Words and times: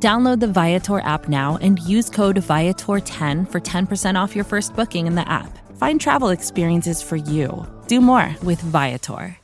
Download 0.00 0.38
the 0.38 0.46
Viator 0.46 1.00
app 1.00 1.28
now 1.28 1.58
and 1.60 1.80
use 1.80 2.08
code 2.08 2.36
Viator10 2.36 3.50
for 3.50 3.60
10% 3.60 4.14
off 4.14 4.36
your 4.36 4.44
first 4.44 4.76
booking 4.76 5.08
in 5.08 5.16
the 5.16 5.28
app. 5.28 5.58
Find 5.76 6.00
travel 6.00 6.28
experiences 6.28 7.02
for 7.02 7.16
you. 7.16 7.66
Do 7.88 8.00
more 8.00 8.36
with 8.44 8.60
Viator. 8.60 9.36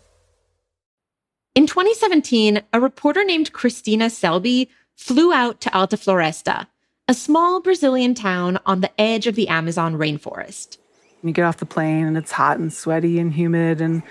In 1.57 1.67
2017, 1.67 2.63
a 2.73 2.81
reporter 2.81 3.25
named 3.25 3.53
Christina 3.53 4.11
Selby 4.11 4.71
flew 4.95 5.33
out 5.33 5.61
to 5.63 5.77
Alta 5.77 5.97
Floresta, 5.97 6.69
a 7.09 7.15
small 7.15 7.61
Brazilian 7.61 8.15
town 8.15 8.59
on 8.65 8.81
the 8.81 8.91
edge 9.01 9.27
of 9.27 9.35
the 9.35 9.49
Amazon 9.49 9.97
rainforest. 9.97 10.79
You 11.23 11.33
get 11.33 11.45
off 11.45 11.57
the 11.57 11.67
plane 11.67 12.07
and 12.07 12.17
it's 12.17 12.33
hot 12.33 12.59
and 12.59 12.73
sweaty 12.73 13.19
and 13.19 13.33
humid 13.33 13.81
and 13.81 14.03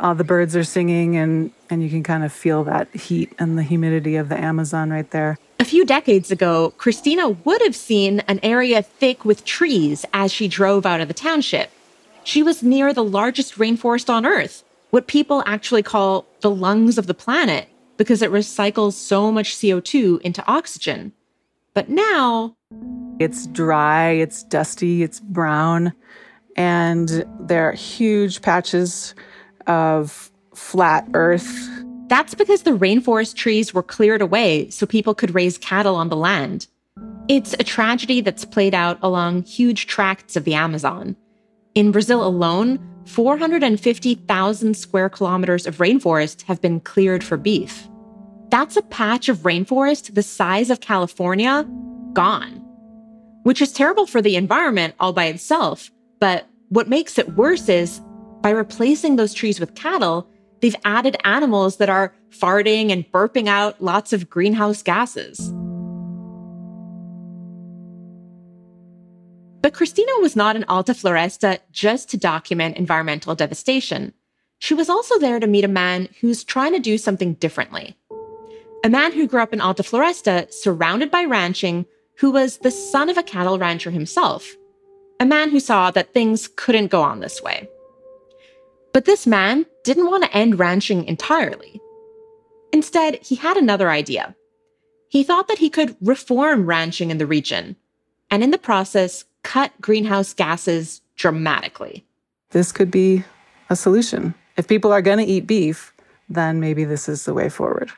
all 0.00 0.14
the 0.14 0.24
birds 0.24 0.54
are 0.56 0.64
singing 0.64 1.16
and, 1.16 1.50
and 1.70 1.82
you 1.82 1.90
can 1.90 2.02
kind 2.02 2.24
of 2.24 2.32
feel 2.32 2.64
that 2.64 2.94
heat 2.94 3.32
and 3.38 3.58
the 3.58 3.62
humidity 3.62 4.16
of 4.16 4.28
the 4.28 4.38
Amazon 4.38 4.90
right 4.90 5.10
there. 5.10 5.38
A 5.60 5.64
few 5.64 5.84
decades 5.84 6.30
ago, 6.30 6.72
Christina 6.78 7.30
would 7.30 7.60
have 7.62 7.74
seen 7.74 8.20
an 8.20 8.38
area 8.42 8.82
thick 8.82 9.24
with 9.24 9.44
trees 9.44 10.04
as 10.12 10.32
she 10.32 10.46
drove 10.46 10.86
out 10.86 11.00
of 11.00 11.08
the 11.08 11.14
township. 11.14 11.70
She 12.22 12.42
was 12.42 12.62
near 12.62 12.92
the 12.92 13.04
largest 13.04 13.56
rainforest 13.56 14.08
on 14.08 14.24
Earth, 14.24 14.62
what 14.90 15.06
people 15.06 15.42
actually 15.46 15.82
call 15.82 16.26
the 16.40 16.50
lungs 16.50 16.96
of 16.96 17.06
the 17.06 17.14
planet, 17.14 17.68
because 17.96 18.22
it 18.22 18.30
recycles 18.30 18.92
so 18.92 19.32
much 19.32 19.56
CO2 19.56 20.20
into 20.20 20.46
oxygen. 20.46 21.12
But 21.74 21.88
now. 21.88 22.54
It's 23.18 23.46
dry, 23.48 24.10
it's 24.10 24.44
dusty, 24.44 25.02
it's 25.02 25.18
brown, 25.18 25.92
and 26.54 27.24
there 27.40 27.68
are 27.68 27.72
huge 27.72 28.42
patches 28.42 29.14
of 29.68 30.30
flat 30.54 31.06
earth 31.14 31.68
that's 32.08 32.34
because 32.34 32.62
the 32.62 32.70
rainforest 32.70 33.34
trees 33.34 33.74
were 33.74 33.82
cleared 33.82 34.22
away 34.22 34.70
so 34.70 34.86
people 34.86 35.14
could 35.14 35.34
raise 35.34 35.58
cattle 35.58 35.94
on 35.94 36.08
the 36.08 36.16
land. 36.16 36.66
It's 37.28 37.52
a 37.52 37.64
tragedy 37.64 38.22
that's 38.22 38.46
played 38.46 38.74
out 38.74 38.98
along 39.02 39.44
huge 39.44 39.86
tracts 39.86 40.34
of 40.34 40.44
the 40.44 40.54
Amazon. 40.54 41.16
In 41.74 41.92
Brazil 41.92 42.26
alone, 42.26 42.78
450,000 43.04 44.74
square 44.74 45.10
kilometers 45.10 45.66
of 45.66 45.76
rainforest 45.76 46.42
have 46.42 46.62
been 46.62 46.80
cleared 46.80 47.22
for 47.22 47.36
beef. 47.36 47.88
That's 48.48 48.78
a 48.78 48.82
patch 48.82 49.28
of 49.28 49.38
rainforest 49.40 50.14
the 50.14 50.22
size 50.22 50.70
of 50.70 50.80
California 50.80 51.68
gone, 52.14 52.64
which 53.42 53.60
is 53.60 53.72
terrible 53.72 54.06
for 54.06 54.22
the 54.22 54.36
environment 54.36 54.94
all 54.98 55.12
by 55.12 55.26
itself. 55.26 55.90
But 56.20 56.48
what 56.70 56.88
makes 56.88 57.18
it 57.18 57.34
worse 57.34 57.68
is 57.68 58.00
by 58.48 58.52
replacing 58.52 59.16
those 59.16 59.34
trees 59.34 59.60
with 59.60 59.74
cattle, 59.74 60.26
they've 60.62 60.74
added 60.86 61.18
animals 61.22 61.76
that 61.76 61.90
are 61.90 62.14
farting 62.30 62.90
and 62.90 63.04
burping 63.12 63.46
out 63.46 63.78
lots 63.82 64.14
of 64.14 64.30
greenhouse 64.30 64.82
gases. 64.82 65.52
But 69.60 69.74
Christina 69.74 70.10
was 70.20 70.34
not 70.34 70.56
in 70.56 70.64
Alta 70.64 70.94
Floresta 70.94 71.58
just 71.72 72.08
to 72.08 72.16
document 72.16 72.78
environmental 72.78 73.34
devastation. 73.34 74.14
She 74.60 74.72
was 74.72 74.88
also 74.88 75.18
there 75.18 75.40
to 75.40 75.46
meet 75.46 75.64
a 75.64 75.68
man 75.68 76.08
who's 76.22 76.42
trying 76.42 76.72
to 76.72 76.78
do 76.78 76.96
something 76.96 77.34
differently. 77.34 77.98
A 78.82 78.88
man 78.88 79.12
who 79.12 79.26
grew 79.26 79.42
up 79.42 79.52
in 79.52 79.60
Alta 79.60 79.82
Floresta, 79.82 80.50
surrounded 80.50 81.10
by 81.10 81.24
ranching, 81.24 81.84
who 82.16 82.30
was 82.30 82.56
the 82.56 82.70
son 82.70 83.10
of 83.10 83.18
a 83.18 83.22
cattle 83.22 83.58
rancher 83.58 83.90
himself. 83.90 84.48
A 85.20 85.26
man 85.26 85.50
who 85.50 85.60
saw 85.60 85.90
that 85.90 86.14
things 86.14 86.48
couldn't 86.56 86.90
go 86.90 87.02
on 87.02 87.20
this 87.20 87.42
way. 87.42 87.68
But 88.98 89.04
this 89.04 89.28
man 89.28 89.64
didn't 89.84 90.10
want 90.10 90.24
to 90.24 90.36
end 90.36 90.58
ranching 90.58 91.04
entirely. 91.04 91.80
Instead, 92.72 93.22
he 93.22 93.36
had 93.36 93.56
another 93.56 93.92
idea. 93.92 94.34
He 95.08 95.22
thought 95.22 95.46
that 95.46 95.58
he 95.58 95.70
could 95.70 95.94
reform 96.00 96.66
ranching 96.66 97.12
in 97.12 97.18
the 97.18 97.24
region, 97.24 97.76
and 98.28 98.42
in 98.42 98.50
the 98.50 98.58
process, 98.58 99.24
cut 99.44 99.70
greenhouse 99.80 100.34
gases 100.34 101.00
dramatically. 101.14 102.04
This 102.50 102.72
could 102.72 102.90
be 102.90 103.22
a 103.70 103.76
solution. 103.76 104.34
If 104.56 104.66
people 104.66 104.90
are 104.90 105.00
going 105.00 105.24
to 105.24 105.32
eat 105.32 105.46
beef, 105.46 105.94
then 106.28 106.58
maybe 106.58 106.82
this 106.82 107.08
is 107.08 107.24
the 107.24 107.34
way 107.34 107.48
forward. 107.48 107.92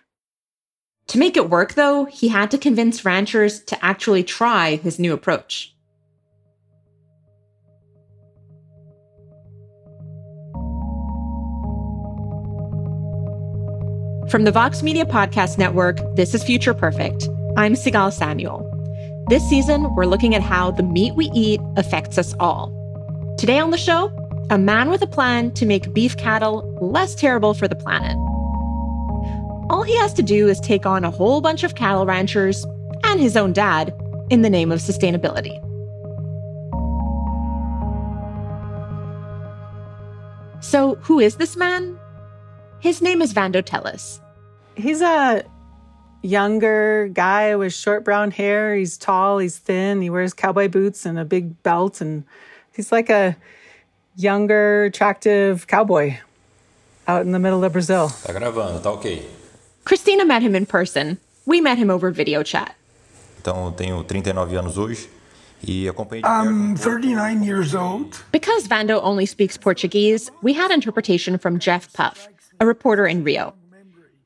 To 1.07 1.19
make 1.19 1.35
it 1.35 1.49
work, 1.49 1.77
though, 1.77 2.05
he 2.05 2.29
had 2.29 2.51
to 2.51 2.59
convince 2.59 3.07
ranchers 3.07 3.61
to 3.63 3.83
actually 3.83 4.23
try 4.23 4.77
his 4.77 4.99
new 4.99 5.15
approach. 5.15 5.75
From 14.31 14.45
the 14.45 14.53
Vox 14.53 14.81
Media 14.81 15.05
Podcast 15.05 15.59
Network, 15.59 15.99
this 16.15 16.35
is 16.35 16.45
Future 16.45 16.73
Perfect. 16.73 17.29
I'm 17.57 17.75
Sigal 17.75 18.13
Samuel. 18.13 18.65
This 19.29 19.43
season, 19.49 19.93
we're 19.97 20.07
looking 20.07 20.37
at 20.37 20.41
how 20.41 20.71
the 20.71 20.85
meat 20.85 21.17
we 21.17 21.33
eat 21.35 21.61
affects 21.77 22.17
us 22.17 22.33
all. 22.39 22.71
Today 23.39 23.59
on 23.59 23.73
the 23.73 23.77
show, 23.77 24.07
a 24.49 24.57
man 24.57 24.89
with 24.89 25.03
a 25.03 25.09
plan 25.09 25.51
to 25.55 25.67
make 25.67 25.93
beef 25.93 26.17
cattle 26.17 26.79
less 26.81 27.17
terrible 27.17 27.55
for 27.55 27.67
the 27.67 27.75
planet. 27.75 28.17
All 29.69 29.83
he 29.83 29.97
has 29.97 30.15
to 30.15 30.23
do 30.23 30.47
is 30.47 30.61
take 30.61 30.87
on 30.87 31.03
a 31.03 31.11
whole 31.11 31.41
bunch 31.41 31.65
of 31.65 31.75
cattle 31.75 32.07
ranchers 32.07 32.65
and 33.03 33.19
his 33.19 33.37
own 33.37 33.53
dad 33.53 33.93
in 34.31 34.43
the 34.43 34.51
name 34.51 34.71
of 34.71 34.79
sustainability. 34.79 35.59
So, 40.63 40.95
who 41.03 41.19
is 41.19 41.35
this 41.35 41.57
man? 41.57 42.00
His 42.81 43.03
name 43.03 43.21
is 43.21 43.35
Vando 43.35 43.63
Telles. 43.63 44.21
He's 44.75 45.03
a 45.03 45.45
younger 46.23 47.09
guy 47.13 47.55
with 47.57 47.75
short 47.75 48.05
brown 48.05 48.31
hair. 48.31 48.75
He's 48.75 48.97
tall, 48.97 49.39
he's 49.39 49.59
thin, 49.59 50.01
he 50.01 50.09
wears 50.09 50.33
cowboy 50.33 50.69
boots 50.69 51.05
and 51.05 51.19
a 51.19 51.25
big 51.25 51.63
belt, 51.63 52.01
and 52.01 52.25
he's 52.73 52.91
like 52.91 53.11
a 53.11 53.37
younger, 54.17 54.85
attractive 54.85 55.67
cowboy 55.67 56.17
out 57.07 57.23
in 57.23 57.33
the 57.33 57.39
middle 57.39 57.63
of 57.65 57.73
Brazil. 57.73 58.09
Tá 58.09 58.33
gravando, 58.33 58.81
tá 58.81 58.93
ok. 58.95 59.27
Christina 59.85 60.25
met 60.25 60.43
him 60.43 60.55
in 60.55 60.65
person. 60.65 61.19
We 61.45 61.61
met 61.61 61.77
him 61.77 61.91
over 61.91 62.11
video 62.11 62.43
chat. 62.43 62.75
Então, 63.43 63.73
tenho 63.73 64.03
39 64.05 64.57
anos 64.57 64.77
hoje. 64.77 65.09
I'm 65.63 66.73
um 66.73 66.77
39 66.77 67.43
years 67.43 67.75
old. 67.75 68.23
Because 68.33 68.67
Vando 68.67 69.01
only 69.03 69.27
speaks 69.27 69.59
Portuguese, 69.59 70.31
we 70.43 70.55
had 70.55 70.71
interpretation 70.71 71.37
from 71.39 71.59
Jeff 71.59 71.93
Puff, 71.93 72.29
a 72.61 72.67
reporter 72.67 73.07
in 73.07 73.25
Rio. 73.25 73.55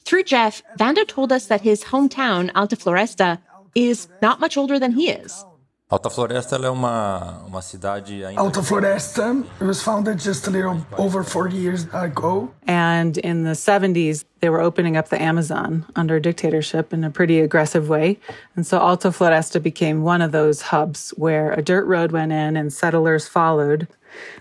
Through 0.04 0.24
Jeff, 0.24 0.62
Vando 0.78 1.06
told 1.06 1.32
us 1.32 1.46
that 1.46 1.62
his 1.62 1.84
hometown, 1.84 2.50
Alta 2.54 2.76
Floresta, 2.76 3.38
is 3.74 4.08
not 4.20 4.40
much 4.40 4.56
older 4.56 4.78
than 4.78 4.92
he 4.92 5.08
is. 5.08 5.44
Alta 5.90 6.08
Floresta 6.10 6.56
é 6.56 6.70
uma, 6.70 7.44
uma 7.46 7.62
cidade 7.62 8.24
ainda... 8.24 8.40
Alta 8.40 8.62
Floresta 8.62 9.44
it 9.60 9.64
was 9.64 9.82
founded 9.82 10.18
just 10.18 10.46
a 10.48 10.50
little 10.50 10.84
over 10.98 11.22
40 11.22 11.56
years 11.56 11.86
ago. 11.92 12.52
And 12.66 13.18
in 13.18 13.44
the 13.44 13.52
70s, 13.52 14.24
they 14.40 14.48
were 14.48 14.60
opening 14.60 14.96
up 14.96 15.10
the 15.10 15.22
Amazon 15.22 15.84
under 15.94 16.18
dictatorship 16.18 16.92
in 16.92 17.04
a 17.04 17.10
pretty 17.10 17.38
aggressive 17.38 17.88
way. 17.88 18.18
And 18.56 18.66
so 18.66 18.78
Alta 18.78 19.08
Floresta 19.10 19.62
became 19.62 20.02
one 20.02 20.20
of 20.20 20.32
those 20.32 20.62
hubs 20.62 21.10
where 21.10 21.52
a 21.52 21.62
dirt 21.62 21.84
road 21.86 22.12
went 22.12 22.32
in 22.32 22.56
and 22.56 22.72
settlers 22.72 23.28
followed. 23.28 23.86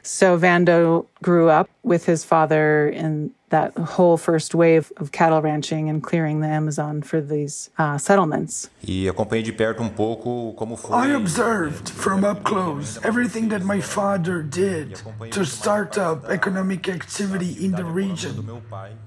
So 0.01 0.38
Vando 0.39 1.06
grew 1.22 1.50
up 1.50 1.69
with 1.84 2.06
his 2.06 2.24
father 2.24 2.89
in 2.89 3.31
that 3.54 3.78
whole 3.78 4.18
first 4.18 4.56
wave 4.56 4.92
of 4.98 5.12
cattle 5.12 5.40
ranching 5.40 5.88
and 5.88 6.02
clearing 6.02 6.42
the 6.42 6.48
Amazon 6.48 7.04
for 7.04 7.22
these 7.22 7.70
uh, 7.78 8.00
settlements. 8.00 8.70
E 8.82 9.08
acompanhei 9.08 9.44
de 9.44 9.54
perto 9.54 9.84
um 9.84 9.90
pouco 9.90 10.54
como 10.54 10.76
foi. 10.76 10.96
I 10.96 11.14
observed 11.14 11.90
from 11.90 12.26
up 12.26 12.44
close 12.44 13.00
everything 13.06 13.50
that 13.50 13.64
my 13.64 13.80
father 13.80 14.42
did 14.42 15.00
to 15.32 15.46
start 15.46 15.98
up 16.00 16.26
economic 16.30 16.90
activity 16.90 17.56
in 17.64 17.74
the 17.74 17.86
region. 17.86 18.44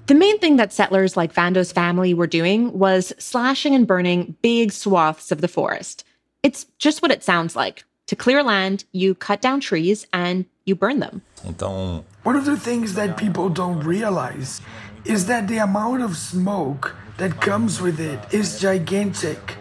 The 0.05 0.15
main 0.15 0.39
thing 0.39 0.55
that 0.55 0.71
settlers 0.71 1.17
like 1.17 1.33
Vando's 1.33 1.73
family 1.73 2.13
were 2.13 2.27
doing 2.27 2.71
was 2.71 3.13
slashing 3.19 3.75
and 3.75 3.85
burning 3.85 4.37
big 4.41 4.71
swaths 4.71 5.29
of 5.29 5.41
the 5.41 5.49
forest. 5.49 6.05
It's 6.41 6.65
just 6.79 7.01
what 7.01 7.11
it 7.11 7.21
sounds 7.21 7.55
like. 7.55 7.83
To 8.07 8.15
clear 8.15 8.41
land, 8.41 8.85
you 8.93 9.13
cut 9.13 9.41
down 9.41 9.59
trees 9.59 10.07
and 10.13 10.45
you 10.67 10.75
burn 10.75 10.99
them. 10.99 11.21
Então, 11.45 12.03
One 12.23 12.35
of 12.35 12.45
the 12.45 12.57
things 12.57 12.93
that 12.95 13.17
people 13.17 13.49
don't 13.49 13.79
realize 13.83 14.61
is 15.05 15.25
that 15.27 15.47
the 15.47 15.57
amount 15.57 16.03
of 16.03 16.17
smoke 16.17 16.95
that 17.17 17.39
comes 17.39 17.81
with 17.81 17.99
it 17.99 18.19
is 18.31 18.59
gigantic. 18.59 19.55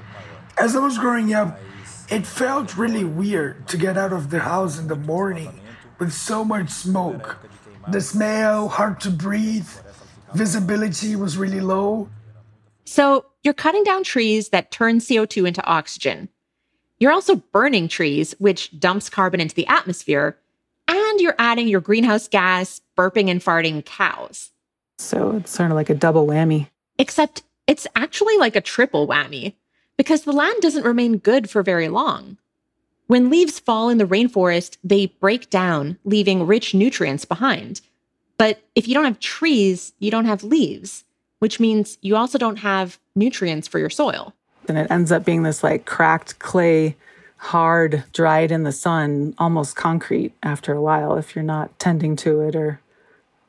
As 0.59 0.75
I 0.75 0.81
was 0.81 0.99
growing 0.99 1.33
up, 1.33 1.59
It 2.09 2.25
felt 2.25 2.77
really 2.79 3.03
weird 3.03 3.67
to 3.67 3.77
get 3.77 3.99
out 3.99 4.13
of 4.13 4.31
the 4.31 4.39
house 4.39 4.79
in 4.79 4.87
the 4.87 4.95
morning 4.95 5.59
with 5.99 6.13
so 6.13 6.45
much 6.45 6.71
smoke. 6.71 7.37
The 7.91 8.01
smell, 8.01 8.69
hard 8.69 9.01
to 9.01 9.11
breathe, 9.11 9.67
visibility 10.33 11.17
was 11.17 11.37
really 11.37 11.61
low. 11.61 12.09
So 12.85 13.27
you're 13.43 13.55
cutting 13.55 13.83
down 13.83 14.05
trees 14.05 14.51
that 14.51 14.71
turn 14.71 15.01
CO2 15.01 15.49
into 15.49 15.65
oxygen. 15.65 16.29
You're 17.01 17.11
also 17.11 17.43
burning 17.51 17.89
trees, 17.89 18.37
which 18.39 18.79
dumps 18.79 19.11
carbon 19.11 19.41
into 19.41 19.57
the 19.57 19.67
atmosphere. 19.67 20.39
And 20.89 21.21
you're 21.21 21.35
adding 21.39 21.69
your 21.69 21.81
greenhouse 21.81 22.29
gas, 22.29 22.81
burping 22.97 23.31
and 23.31 23.41
farting 23.41 23.85
cows. 23.85 24.51
So 24.99 25.37
it's 25.37 25.51
sort 25.51 25.71
of 25.71 25.77
like 25.77 25.91
a 25.91 25.95
double 25.95 26.27
whammy. 26.27 26.69
Except 26.99 27.43
it's 27.67 27.87
actually 27.97 28.37
like 28.39 28.57
a 28.57 28.61
triple 28.61 29.07
whammy 29.07 29.55
because 29.97 30.23
the 30.23 30.33
land 30.33 30.61
doesn't 30.61 30.85
remain 30.85 31.19
good 31.19 31.51
for 31.51 31.63
very 31.63 31.89
long. 31.89 32.37
When 33.07 33.31
leaves 33.31 33.59
fall 33.59 33.89
in 33.89 33.99
the 33.99 34.05
rainforest, 34.05 34.79
they 34.83 35.07
break 35.07 35.49
down, 35.49 35.99
leaving 36.05 36.47
rich 36.47 36.75
nutrients 36.75 37.25
behind. 37.25 37.81
But 38.39 38.63
if 38.75 38.89
you 38.89 38.95
don't 38.95 39.05
have 39.05 39.21
trees, 39.21 39.93
you 39.99 40.11
don't 40.11 40.25
have 40.25 40.43
leaves, 40.43 41.05
which 41.39 41.61
means 41.61 41.99
you 42.01 42.17
also 42.17 42.37
don't 42.39 42.59
have 42.59 42.99
nutrients 43.15 43.69
for 43.69 43.79
your 43.79 43.91
soil. 43.91 44.35
And 44.69 44.77
it 44.77 44.91
ends 44.91 45.13
up 45.13 45.25
being 45.25 45.45
this 45.45 45.63
like 45.63 45.87
cracked 45.87 46.39
clay, 46.41 46.97
hard, 47.37 48.05
dried 48.13 48.51
in 48.51 48.63
the 48.63 48.73
sun, 48.73 49.35
almost 49.39 49.77
concrete 49.77 50.35
after 50.43 50.73
a 50.73 50.81
while 50.81 51.17
if 51.17 51.35
you're 51.35 51.45
not 51.45 51.79
tending 51.79 52.17
to 52.17 52.41
it 52.41 52.57
or 52.57 52.81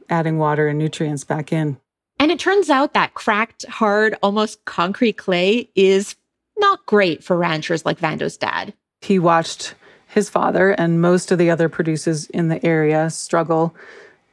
adding 0.10 0.38
water 0.38 0.68
and 0.68 0.80
nutrients 0.80 1.24
back 1.24 1.52
in. 1.52 1.78
And 2.20 2.32
it 2.32 2.40
turns 2.40 2.70
out 2.70 2.94
that 2.94 3.14
cracked, 3.14 3.66
hard, 3.68 4.16
almost 4.24 4.64
concrete 4.66 5.18
clay 5.18 5.70
is 5.76 6.16
not 6.58 6.86
great 6.86 7.24
for 7.24 7.38
ranchers 7.38 7.86
like 7.86 8.00
Vando's 8.00 8.38
dad. 8.38 8.74
He 9.02 9.20
watched 9.20 9.76
his 10.08 10.30
father 10.30 10.72
and 10.72 11.02
most 11.02 11.32
of 11.32 11.38
the 11.38 11.50
other 11.50 11.70
producers 11.70 12.26
in 12.28 12.48
the 12.48 12.66
area 12.66 13.10
struggle 13.10 13.76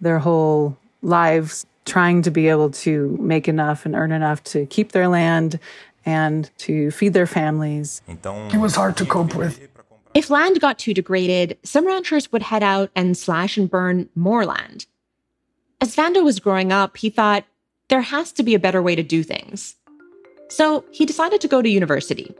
their 0.00 0.18
whole 0.18 0.78
lives 1.02 1.66
trying 1.84 2.22
to 2.22 2.30
be 2.30 2.48
able 2.48 2.70
to 2.70 3.16
make 3.20 3.48
enough 3.48 3.84
and 3.84 3.94
earn 3.94 4.12
enough 4.12 4.42
to 4.44 4.64
keep 4.66 4.92
their 4.92 5.08
land 5.08 5.58
and 6.06 6.50
to 6.58 6.90
feed 6.90 7.12
their 7.12 7.26
families. 7.26 8.02
It 8.08 8.60
was 8.60 8.74
hard 8.74 8.96
to 8.98 9.06
cope 9.06 9.34
with. 9.34 9.60
If 10.14 10.30
land 10.30 10.60
got 10.60 10.78
too 10.78 10.94
degraded, 10.94 11.58
some 11.64 11.86
ranchers 11.86 12.30
would 12.30 12.42
head 12.42 12.62
out 12.62 12.90
and 12.94 13.16
slash 13.16 13.56
and 13.56 13.68
burn 13.68 14.08
more 14.14 14.44
land. 14.44 14.86
As 15.80 15.96
Vando 15.96 16.22
was 16.22 16.38
growing 16.38 16.72
up, 16.72 16.96
he 16.96 17.10
thought 17.10 17.44
there 17.88 18.00
has 18.00 18.32
to 18.32 18.42
be 18.42 18.54
a 18.54 18.60
better 18.60 18.80
way 18.80 18.94
to 18.94 19.02
do 19.02 19.22
things. 19.22 19.74
So 20.48 20.84
he 20.92 21.04
decided 21.04 21.40
to 21.40 21.48
go 21.48 21.62
to 21.62 21.68
university. 21.68 22.34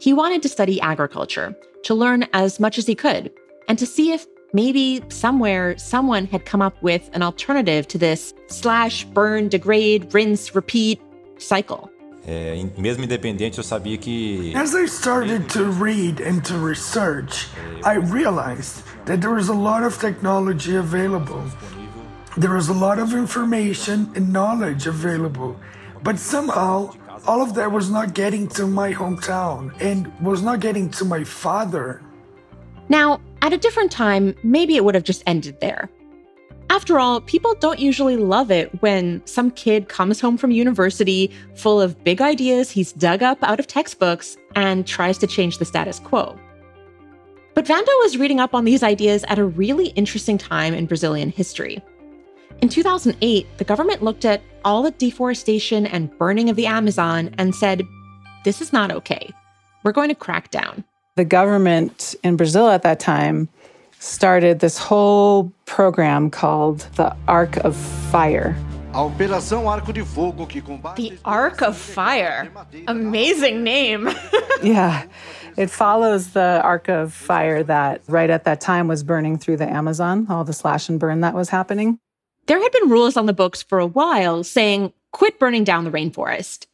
He 0.00 0.12
wanted 0.12 0.42
to 0.42 0.48
study 0.48 0.80
agriculture, 0.80 1.56
to 1.84 1.94
learn 1.94 2.26
as 2.32 2.60
much 2.60 2.78
as 2.78 2.86
he 2.86 2.94
could, 2.94 3.32
and 3.68 3.78
to 3.78 3.86
see 3.86 4.12
if 4.12 4.26
maybe 4.52 5.02
somewhere 5.08 5.76
someone 5.78 6.26
had 6.26 6.44
come 6.44 6.62
up 6.62 6.80
with 6.82 7.10
an 7.12 7.22
alternative 7.22 7.88
to 7.88 7.98
this 7.98 8.32
slash, 8.46 9.04
burn, 9.04 9.48
degrade, 9.48 10.14
rinse, 10.14 10.54
repeat 10.54 11.00
cycle. 11.38 11.90
É, 12.28 12.60
mesmo 12.76 13.04
independente, 13.04 13.58
eu 13.58 13.62
sabia 13.62 13.96
que. 13.96 14.52
As 14.56 14.74
I 14.74 14.88
started 14.88 15.48
to 15.52 15.70
read 15.70 16.20
and 16.20 16.40
to 16.42 16.54
research, 16.58 17.48
I 17.84 17.98
realized 17.98 18.82
that 19.04 19.20
there 19.20 19.32
was 19.32 19.48
a 19.48 19.54
lot 19.54 19.84
of 19.84 19.96
technology 20.00 20.74
available. 20.74 21.44
There 22.36 22.52
was 22.52 22.68
a 22.68 22.74
lot 22.74 22.98
of 22.98 23.14
information 23.14 24.10
and 24.16 24.32
knowledge 24.32 24.88
available. 24.88 25.56
But 26.02 26.18
somehow, 26.18 26.90
all 27.28 27.42
of 27.42 27.54
that 27.54 27.70
was 27.70 27.90
not 27.90 28.12
getting 28.12 28.48
to 28.58 28.66
my 28.66 28.92
hometown 28.92 29.72
and 29.80 30.12
was 30.20 30.42
not 30.42 30.58
getting 30.58 30.90
to 30.98 31.04
my 31.04 31.22
father. 31.22 32.02
Now, 32.88 33.20
at 33.40 33.52
a 33.52 33.56
different 33.56 33.92
time, 33.92 34.34
maybe 34.42 34.74
it 34.74 34.84
would 34.84 34.96
have 34.96 35.04
just 35.04 35.22
ended 35.26 35.60
there. 35.60 35.88
After 36.68 36.98
all, 36.98 37.20
people 37.20 37.54
don't 37.54 37.78
usually 37.78 38.16
love 38.16 38.50
it 38.50 38.82
when 38.82 39.24
some 39.24 39.50
kid 39.52 39.88
comes 39.88 40.20
home 40.20 40.36
from 40.36 40.50
university 40.50 41.30
full 41.54 41.80
of 41.80 42.02
big 42.04 42.20
ideas 42.20 42.70
he's 42.70 42.92
dug 42.92 43.22
up 43.22 43.38
out 43.42 43.60
of 43.60 43.66
textbooks 43.66 44.36
and 44.54 44.86
tries 44.86 45.18
to 45.18 45.26
change 45.26 45.58
the 45.58 45.64
status 45.64 45.98
quo. 45.98 46.38
But 47.54 47.64
Vando 47.64 47.88
was 48.02 48.18
reading 48.18 48.40
up 48.40 48.54
on 48.54 48.64
these 48.64 48.82
ideas 48.82 49.24
at 49.28 49.38
a 49.38 49.44
really 49.44 49.86
interesting 49.88 50.36
time 50.36 50.74
in 50.74 50.86
Brazilian 50.86 51.30
history. 51.30 51.82
In 52.60 52.68
2008, 52.68 53.46
the 53.58 53.64
government 53.64 54.02
looked 54.02 54.24
at 54.24 54.42
all 54.64 54.82
the 54.82 54.90
deforestation 54.90 55.86
and 55.86 56.16
burning 56.18 56.50
of 56.50 56.56
the 56.56 56.66
Amazon 56.66 57.34
and 57.38 57.54
said, 57.54 57.86
This 58.44 58.60
is 58.60 58.72
not 58.72 58.90
okay. 58.90 59.32
We're 59.84 59.92
going 59.92 60.08
to 60.08 60.14
crack 60.14 60.50
down. 60.50 60.84
The 61.14 61.24
government 61.24 62.14
in 62.22 62.36
Brazil 62.36 62.68
at 62.68 62.82
that 62.82 63.00
time 63.00 63.48
started 64.06 64.60
this 64.60 64.78
whole 64.78 65.52
program 65.64 66.30
called 66.30 66.80
the 66.96 67.14
Arc 67.26 67.56
of 67.58 67.76
Fire. 67.76 68.56
The 70.96 71.18
Arc 71.24 71.60
of 71.60 71.76
Fire. 71.76 72.50
Amazing 72.86 73.62
name. 73.62 74.08
yeah. 74.62 75.04
It 75.56 75.70
follows 75.70 76.30
the 76.30 76.60
Arc 76.62 76.88
of 76.88 77.12
Fire 77.12 77.62
that 77.64 78.02
right 78.06 78.30
at 78.30 78.44
that 78.44 78.60
time 78.60 78.88
was 78.88 79.02
burning 79.02 79.38
through 79.38 79.56
the 79.58 79.68
Amazon, 79.68 80.26
all 80.30 80.44
the 80.44 80.52
slash 80.52 80.88
and 80.88 81.00
burn 81.00 81.20
that 81.20 81.34
was 81.34 81.48
happening. 81.48 81.98
There 82.46 82.62
had 82.62 82.72
been 82.72 82.90
rules 82.90 83.16
on 83.16 83.26
the 83.26 83.32
books 83.32 83.62
for 83.62 83.78
a 83.78 83.86
while 83.86 84.44
saying, 84.44 84.92
quit 85.10 85.38
burning 85.38 85.64
down 85.64 85.84
the 85.84 85.90
rainforest. 85.90 86.66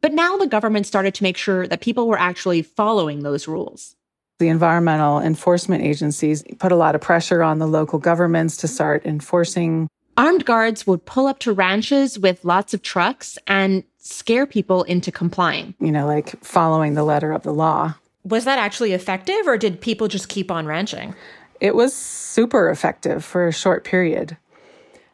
But 0.00 0.12
now 0.12 0.36
the 0.36 0.46
government 0.46 0.86
started 0.86 1.14
to 1.14 1.22
make 1.22 1.36
sure 1.36 1.66
that 1.66 1.80
people 1.80 2.08
were 2.08 2.18
actually 2.18 2.62
following 2.62 3.22
those 3.22 3.48
rules. 3.48 3.95
The 4.38 4.48
environmental 4.48 5.18
enforcement 5.18 5.82
agencies 5.82 6.44
put 6.58 6.70
a 6.70 6.76
lot 6.76 6.94
of 6.94 7.00
pressure 7.00 7.42
on 7.42 7.58
the 7.58 7.66
local 7.66 7.98
governments 7.98 8.58
to 8.58 8.68
start 8.68 9.06
enforcing. 9.06 9.88
Armed 10.18 10.44
guards 10.44 10.86
would 10.86 11.06
pull 11.06 11.26
up 11.26 11.38
to 11.40 11.52
ranches 11.52 12.18
with 12.18 12.44
lots 12.44 12.74
of 12.74 12.82
trucks 12.82 13.38
and 13.46 13.82
scare 13.98 14.46
people 14.46 14.82
into 14.84 15.10
complying. 15.10 15.74
You 15.80 15.90
know, 15.90 16.06
like 16.06 16.42
following 16.44 16.94
the 16.94 17.04
letter 17.04 17.32
of 17.32 17.44
the 17.44 17.52
law. 17.52 17.94
Was 18.24 18.44
that 18.44 18.58
actually 18.58 18.92
effective, 18.92 19.46
or 19.46 19.56
did 19.56 19.80
people 19.80 20.08
just 20.08 20.28
keep 20.28 20.50
on 20.50 20.66
ranching? 20.66 21.14
It 21.60 21.74
was 21.74 21.94
super 21.94 22.68
effective 22.68 23.24
for 23.24 23.46
a 23.46 23.52
short 23.52 23.84
period. 23.84 24.36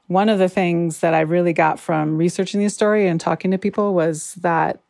One 0.08 0.28
of 0.28 0.38
the 0.38 0.48
things 0.48 0.98
that 0.98 1.14
I 1.14 1.20
really 1.20 1.52
got 1.52 1.78
from 1.78 2.18
researching 2.18 2.60
the 2.60 2.70
story 2.70 3.06
and 3.06 3.20
talking 3.20 3.50
to 3.52 3.58
people 3.58 3.94
was 3.94 4.34
that 4.36 4.80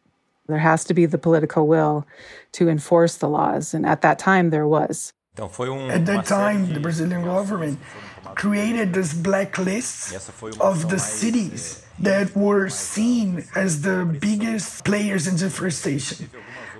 there 0.46 0.58
has 0.58 0.84
to 0.84 0.94
be 0.94 1.06
the 1.06 1.18
political 1.18 1.66
will 1.66 2.06
to 2.52 2.68
enforce 2.68 3.16
the 3.16 3.28
laws. 3.28 3.74
And 3.74 3.86
at 3.86 4.02
that 4.02 4.18
time, 4.18 4.50
there 4.50 4.66
was. 4.66 5.12
Um, 5.38 5.48
at 5.90 6.04
that 6.06 6.26
time, 6.26 6.74
the 6.74 6.80
Brazilian 6.80 7.24
government 7.24 7.78
created 8.34 8.92
this 8.92 9.14
blacklist 9.14 10.14
of 10.60 10.90
the 10.90 10.98
cities 10.98 11.86
that 11.98 12.36
were 12.36 12.68
seen 12.68 13.44
as 13.54 13.82
the 13.82 14.04
biggest 14.20 14.84
players 14.84 15.26
in 15.26 15.36
deforestation. 15.36 16.28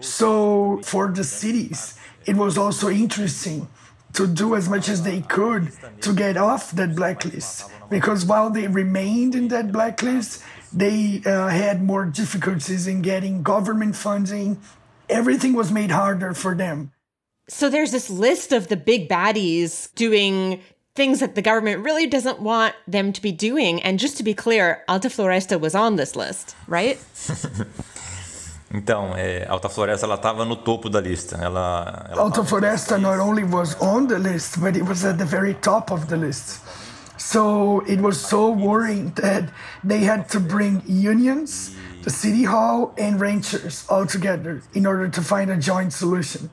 So, 0.01 0.81
for 0.83 1.09
the 1.09 1.25
cities, 1.25 1.99
it 2.27 2.37
was 2.37 2.59
also 2.59 2.91
interesting 2.91 3.69
to 4.15 4.27
do 4.27 4.55
as 4.55 4.69
much 4.69 4.89
as 4.89 5.03
they 5.03 5.23
could 5.23 5.73
to 6.03 6.13
get 6.13 6.37
off 6.37 6.73
that 6.73 6.95
blacklist. 6.95 7.71
Because 7.89 8.25
while 8.25 8.51
they 8.51 8.67
remained 8.67 9.35
in 9.35 9.49
that 9.49 9.73
blacklist, 9.73 10.43
they 10.73 11.23
uh, 11.27 11.49
had 11.49 11.83
more 11.83 12.05
difficulties 12.05 12.87
in 12.87 13.03
getting 13.03 13.43
government 13.43 13.97
funding. 13.97 14.61
Everything 15.09 15.53
was 15.53 15.71
made 15.71 15.91
harder 15.91 16.35
for 16.35 16.55
them. 16.55 16.93
So 17.49 17.69
there's 17.69 17.91
this 17.91 18.09
list 18.09 18.53
of 18.53 18.69
the 18.69 18.77
big 18.77 19.09
baddies 19.09 19.93
doing 19.95 20.61
things 20.95 21.21
that 21.21 21.35
the 21.35 21.43
government 21.43 21.85
really 21.85 22.07
doesn't 22.07 22.41
want 22.41 22.75
them 22.87 23.13
to 23.13 23.21
be 23.21 23.33
doing. 23.33 23.83
And 23.83 23.99
just 23.99 24.17
to 24.19 24.23
be 24.23 24.35
clear, 24.35 24.85
Alta 24.89 25.09
Floresta 25.09 25.61
was 25.61 25.75
on 25.75 25.97
this 25.97 26.17
list, 26.17 26.55
right? 26.67 26.99
Então, 28.75 29.15
é, 29.15 29.47
Alta 29.49 29.69
Floresta 29.69 30.07
ela 30.07 30.15
estava 30.15 30.47
no 30.47 30.57
topo 30.57 30.89
da 30.89 30.99
lista. 30.99 31.37
Ela, 31.37 32.07
ela 32.11 32.23
Alta 32.23 32.43
Floresta 32.43 32.97
not 32.97 33.21
only 33.21 33.45
was 33.45 33.77
on 33.83 34.07
the 34.07 34.19
list, 34.19 34.59
but 34.61 34.75
it 34.75 34.83
was 34.83 35.05
at 35.05 35.19
the 35.19 35.27
very 35.27 35.53
top 35.55 35.93
of 35.93 36.07
the 36.07 36.17
list. 36.17 36.63
So 37.17 37.81
it 37.81 38.01
was 38.01 38.21
so 38.21 38.51
worrying 38.51 39.11
that 39.17 39.53
they 39.85 40.01
had 40.01 40.29
to 40.31 40.41
bring 40.41 40.83
unions, 40.87 41.75
the 42.03 42.11
city 42.11 42.45
hall, 42.45 42.95
and 42.99 43.21
ranchers 43.21 43.87
all 43.89 44.07
together 44.07 44.63
in 44.75 44.87
order 44.87 45.09
to 45.09 45.23
find 45.23 45.51
a 45.51 45.57
joint 45.57 45.93
solution. 45.93 46.51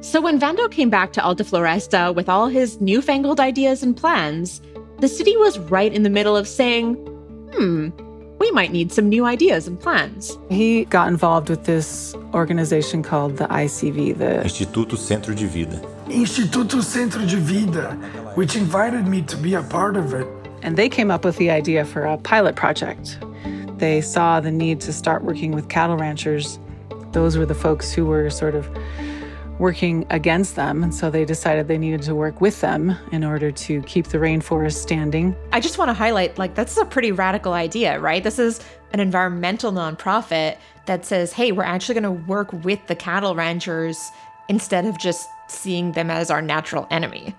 So 0.00 0.20
when 0.20 0.38
Vando 0.38 0.70
came 0.70 0.90
back 0.90 1.12
to 1.14 1.24
Alta 1.24 1.44
Floresta 1.44 2.14
with 2.14 2.28
all 2.28 2.48
his 2.48 2.80
newfangled 2.80 3.38
ideas 3.38 3.82
and 3.82 3.96
plans, 3.96 4.60
the 4.98 5.08
city 5.08 5.36
was 5.36 5.58
right 5.58 5.92
in 5.92 6.02
the 6.02 6.10
middle 6.10 6.36
of 6.36 6.46
saying, 6.48 6.94
hmm, 7.54 7.90
we 8.38 8.50
might 8.50 8.72
need 8.72 8.90
some 8.90 9.08
new 9.08 9.24
ideas 9.24 9.68
and 9.68 9.78
plans. 9.78 10.36
He 10.50 10.84
got 10.86 11.06
involved 11.06 11.48
with 11.48 11.64
this 11.64 12.14
organization 12.34 13.02
called 13.04 13.36
the 13.36 13.46
ICV, 13.46 14.18
the 14.18 14.42
Instituto 14.44 14.98
Centro 14.98 15.34
de 15.34 15.46
Vida. 15.46 15.80
Instituto 16.12 16.82
Centro 16.82 17.24
de 17.26 17.36
Vida, 17.36 17.94
which 18.34 18.56
invited 18.56 19.06
me 19.06 19.22
to 19.22 19.36
be 19.36 19.54
a 19.54 19.62
part 19.62 19.96
of 19.96 20.14
it. 20.14 20.26
And 20.62 20.76
they 20.76 20.88
came 20.88 21.10
up 21.10 21.24
with 21.24 21.36
the 21.38 21.50
idea 21.50 21.84
for 21.84 22.04
a 22.04 22.16
pilot 22.18 22.54
project. 22.54 23.18
They 23.78 24.00
saw 24.00 24.40
the 24.40 24.50
need 24.50 24.80
to 24.82 24.92
start 24.92 25.24
working 25.24 25.52
with 25.52 25.68
cattle 25.68 25.96
ranchers 25.96 26.58
those 27.12 27.36
were 27.36 27.46
the 27.46 27.54
folks 27.54 27.92
who 27.92 28.06
were 28.06 28.30
sort 28.30 28.54
of 28.54 28.68
working 29.58 30.06
against 30.10 30.56
them. 30.56 30.82
And 30.82 30.94
so 30.94 31.10
they 31.10 31.24
decided 31.24 31.68
they 31.68 31.78
needed 31.78 32.02
to 32.02 32.14
work 32.14 32.40
with 32.40 32.60
them 32.60 32.96
in 33.12 33.22
order 33.22 33.52
to 33.52 33.82
keep 33.82 34.08
the 34.08 34.18
rainforest 34.18 34.74
standing. 34.74 35.36
I 35.52 35.60
just 35.60 35.78
want 35.78 35.90
to 35.90 35.94
highlight 35.94 36.38
like, 36.38 36.54
this 36.54 36.72
is 36.72 36.78
a 36.78 36.84
pretty 36.84 37.12
radical 37.12 37.52
idea, 37.52 38.00
right? 38.00 38.24
This 38.24 38.38
is 38.38 38.60
an 38.92 39.00
environmental 39.00 39.70
nonprofit 39.72 40.56
that 40.86 41.04
says, 41.04 41.32
hey, 41.32 41.52
we're 41.52 41.62
actually 41.62 42.00
going 42.00 42.16
to 42.18 42.26
work 42.26 42.52
with 42.64 42.84
the 42.86 42.96
cattle 42.96 43.34
ranchers 43.34 44.10
instead 44.52 44.84
of 44.84 44.98
just 44.98 45.30
seeing 45.48 45.92
them 45.92 46.10
as 46.10 46.30
our 46.30 46.42
natural 46.42 46.86
enemy. 46.90 47.34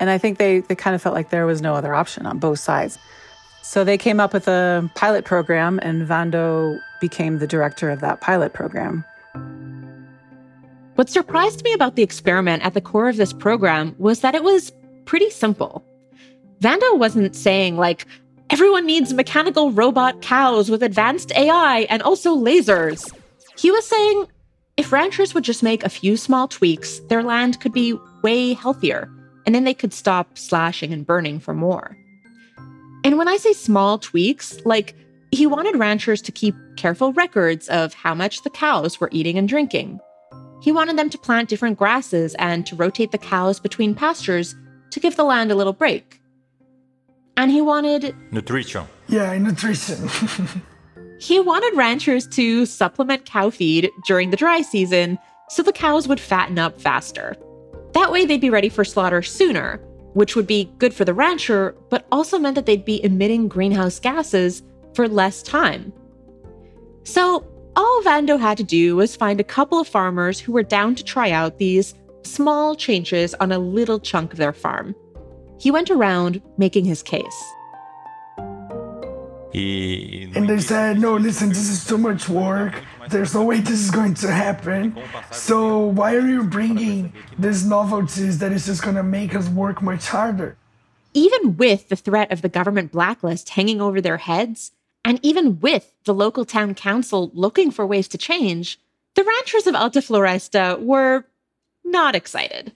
And 0.00 0.10
I 0.10 0.18
think 0.18 0.36
they, 0.36 0.60
they 0.60 0.74
kind 0.74 0.94
of 0.94 1.00
felt 1.00 1.14
like 1.14 1.30
there 1.30 1.46
was 1.46 1.62
no 1.62 1.74
other 1.74 1.94
option 1.94 2.26
on 2.26 2.38
both 2.38 2.58
sides. 2.58 2.98
So 3.62 3.84
they 3.84 3.96
came 3.96 4.20
up 4.20 4.34
with 4.34 4.46
a 4.48 4.88
pilot 4.94 5.24
program, 5.24 5.80
and 5.82 6.06
Vando 6.06 6.78
became 7.00 7.38
the 7.38 7.46
director 7.46 7.88
of 7.88 8.00
that 8.00 8.20
pilot 8.20 8.52
program. 8.52 9.02
What 10.96 11.08
surprised 11.08 11.64
me 11.64 11.72
about 11.72 11.96
the 11.96 12.02
experiment 12.02 12.62
at 12.66 12.74
the 12.74 12.82
core 12.82 13.08
of 13.08 13.16
this 13.16 13.32
program 13.32 13.94
was 13.98 14.20
that 14.20 14.34
it 14.34 14.44
was 14.44 14.70
pretty 15.06 15.30
simple. 15.30 15.82
Vando 16.60 16.98
wasn't 16.98 17.34
saying, 17.34 17.78
like, 17.78 18.04
everyone 18.50 18.84
needs 18.84 19.14
mechanical 19.14 19.72
robot 19.72 20.20
cows 20.20 20.70
with 20.70 20.82
advanced 20.82 21.32
AI 21.34 21.86
and 21.88 22.02
also 22.02 22.36
lasers. 22.36 23.10
He 23.56 23.70
was 23.70 23.86
saying, 23.86 24.26
if 24.78 24.92
ranchers 24.92 25.34
would 25.34 25.42
just 25.42 25.64
make 25.64 25.82
a 25.82 25.88
few 25.88 26.16
small 26.16 26.46
tweaks, 26.46 27.00
their 27.08 27.24
land 27.24 27.60
could 27.60 27.72
be 27.72 27.98
way 28.22 28.54
healthier, 28.54 29.10
and 29.44 29.52
then 29.52 29.64
they 29.64 29.74
could 29.74 29.92
stop 29.92 30.38
slashing 30.38 30.92
and 30.92 31.04
burning 31.04 31.40
for 31.40 31.52
more. 31.52 31.98
And 33.02 33.18
when 33.18 33.26
I 33.26 33.38
say 33.38 33.52
small 33.52 33.98
tweaks, 33.98 34.60
like 34.64 34.94
he 35.32 35.46
wanted 35.46 35.76
ranchers 35.76 36.22
to 36.22 36.32
keep 36.32 36.54
careful 36.76 37.12
records 37.12 37.68
of 37.68 37.92
how 37.92 38.14
much 38.14 38.42
the 38.42 38.50
cows 38.50 39.00
were 39.00 39.10
eating 39.12 39.36
and 39.36 39.48
drinking, 39.48 39.98
he 40.62 40.70
wanted 40.70 40.96
them 40.96 41.10
to 41.10 41.18
plant 41.18 41.48
different 41.48 41.76
grasses 41.76 42.36
and 42.38 42.64
to 42.66 42.76
rotate 42.76 43.10
the 43.10 43.18
cows 43.18 43.58
between 43.58 43.96
pastures 43.96 44.54
to 44.92 45.00
give 45.00 45.16
the 45.16 45.24
land 45.24 45.50
a 45.50 45.56
little 45.56 45.72
break. 45.72 46.20
And 47.36 47.50
he 47.50 47.60
wanted 47.60 48.14
nutrition. 48.30 48.86
Yeah, 49.08 49.36
nutrition. 49.38 50.08
he 51.18 51.40
wanted 51.40 51.76
ranchers 51.76 52.26
to 52.28 52.64
supplement 52.64 53.24
cow 53.24 53.50
feed 53.50 53.90
during 54.06 54.30
the 54.30 54.36
dry 54.36 54.62
season 54.62 55.18
so 55.48 55.62
the 55.62 55.72
cows 55.72 56.06
would 56.06 56.20
fatten 56.20 56.58
up 56.58 56.80
faster. 56.80 57.36
That 57.94 58.12
way, 58.12 58.24
they'd 58.24 58.40
be 58.40 58.50
ready 58.50 58.68
for 58.68 58.84
slaughter 58.84 59.22
sooner, 59.22 59.78
which 60.14 60.36
would 60.36 60.46
be 60.46 60.70
good 60.78 60.94
for 60.94 61.04
the 61.04 61.14
rancher, 61.14 61.74
but 61.90 62.06
also 62.12 62.38
meant 62.38 62.54
that 62.54 62.66
they'd 62.66 62.84
be 62.84 63.02
emitting 63.04 63.48
greenhouse 63.48 63.98
gases 63.98 64.62
for 64.94 65.08
less 65.08 65.42
time. 65.42 65.92
So, 67.04 67.46
all 67.74 68.02
Vando 68.02 68.38
had 68.38 68.58
to 68.58 68.64
do 68.64 68.96
was 68.96 69.16
find 69.16 69.40
a 69.40 69.44
couple 69.44 69.80
of 69.80 69.88
farmers 69.88 70.40
who 70.40 70.52
were 70.52 70.62
down 70.62 70.94
to 70.96 71.04
try 71.04 71.30
out 71.30 71.58
these 71.58 71.94
small 72.24 72.74
changes 72.74 73.34
on 73.34 73.52
a 73.52 73.58
little 73.58 74.00
chunk 74.00 74.32
of 74.32 74.38
their 74.38 74.52
farm. 74.52 74.94
He 75.58 75.70
went 75.70 75.90
around 75.90 76.42
making 76.58 76.84
his 76.84 77.02
case. 77.02 77.44
And 79.54 80.48
they 80.48 80.60
said, 80.60 80.98
no, 80.98 81.16
listen, 81.16 81.48
this 81.48 81.70
is 81.70 81.86
too 81.86 81.98
much 81.98 82.28
work. 82.28 82.82
There's 83.08 83.34
no 83.34 83.44
way 83.44 83.60
this 83.60 83.80
is 83.80 83.90
going 83.90 84.14
to 84.14 84.30
happen. 84.30 85.00
So 85.30 85.78
why 85.78 86.14
are 86.14 86.26
you 86.26 86.44
bringing 86.44 87.12
these 87.38 87.64
novelties 87.64 88.38
that 88.38 88.52
is 88.52 88.66
just 88.66 88.82
going 88.82 88.96
to 88.96 89.02
make 89.02 89.34
us 89.34 89.48
work 89.48 89.80
much 89.80 90.06
harder? 90.08 90.56
Even 91.14 91.56
with 91.56 91.88
the 91.88 91.96
threat 91.96 92.30
of 92.30 92.42
the 92.42 92.48
government 92.50 92.92
blacklist 92.92 93.50
hanging 93.50 93.80
over 93.80 94.00
their 94.00 94.18
heads, 94.18 94.72
and 95.04 95.18
even 95.22 95.58
with 95.60 95.94
the 96.04 96.12
local 96.12 96.44
town 96.44 96.74
council 96.74 97.30
looking 97.32 97.70
for 97.70 97.86
ways 97.86 98.08
to 98.08 98.18
change, 98.18 98.78
the 99.14 99.24
ranchers 99.24 99.66
of 99.66 99.74
Alta 99.74 100.00
Floresta 100.00 100.78
were 100.80 101.24
not 101.84 102.14
excited. 102.14 102.72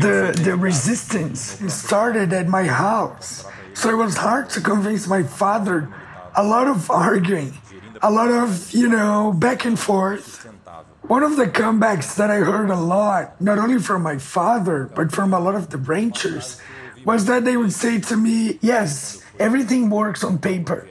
The, 0.00 0.40
the 0.42 0.56
resistance 0.56 1.60
started 1.70 2.32
at 2.32 2.48
my 2.48 2.64
house. 2.64 3.44
So 3.78 3.90
it 3.90 3.94
was 3.94 4.16
hard 4.16 4.50
to 4.50 4.60
convince 4.60 5.06
my 5.06 5.22
father. 5.22 5.88
A 6.34 6.42
lot 6.42 6.66
of 6.66 6.90
arguing, 6.90 7.56
a 8.02 8.10
lot 8.10 8.28
of, 8.28 8.72
you 8.72 8.88
know, 8.88 9.32
back 9.32 9.64
and 9.64 9.78
forth. 9.78 10.50
One 11.02 11.22
of 11.22 11.36
the 11.36 11.46
comebacks 11.46 12.16
that 12.16 12.28
I 12.28 12.38
heard 12.38 12.70
a 12.70 12.76
lot, 12.76 13.40
not 13.40 13.56
only 13.56 13.78
from 13.78 14.02
my 14.02 14.18
father, 14.18 14.90
but 14.96 15.12
from 15.12 15.32
a 15.32 15.38
lot 15.38 15.54
of 15.54 15.70
the 15.70 15.78
ranchers, 15.78 16.60
was 17.04 17.26
that 17.26 17.44
they 17.44 17.56
would 17.56 17.72
say 17.72 18.00
to 18.00 18.16
me, 18.16 18.58
Yes, 18.62 19.22
everything 19.38 19.90
works 19.90 20.24
on 20.24 20.38
paper. 20.38 20.88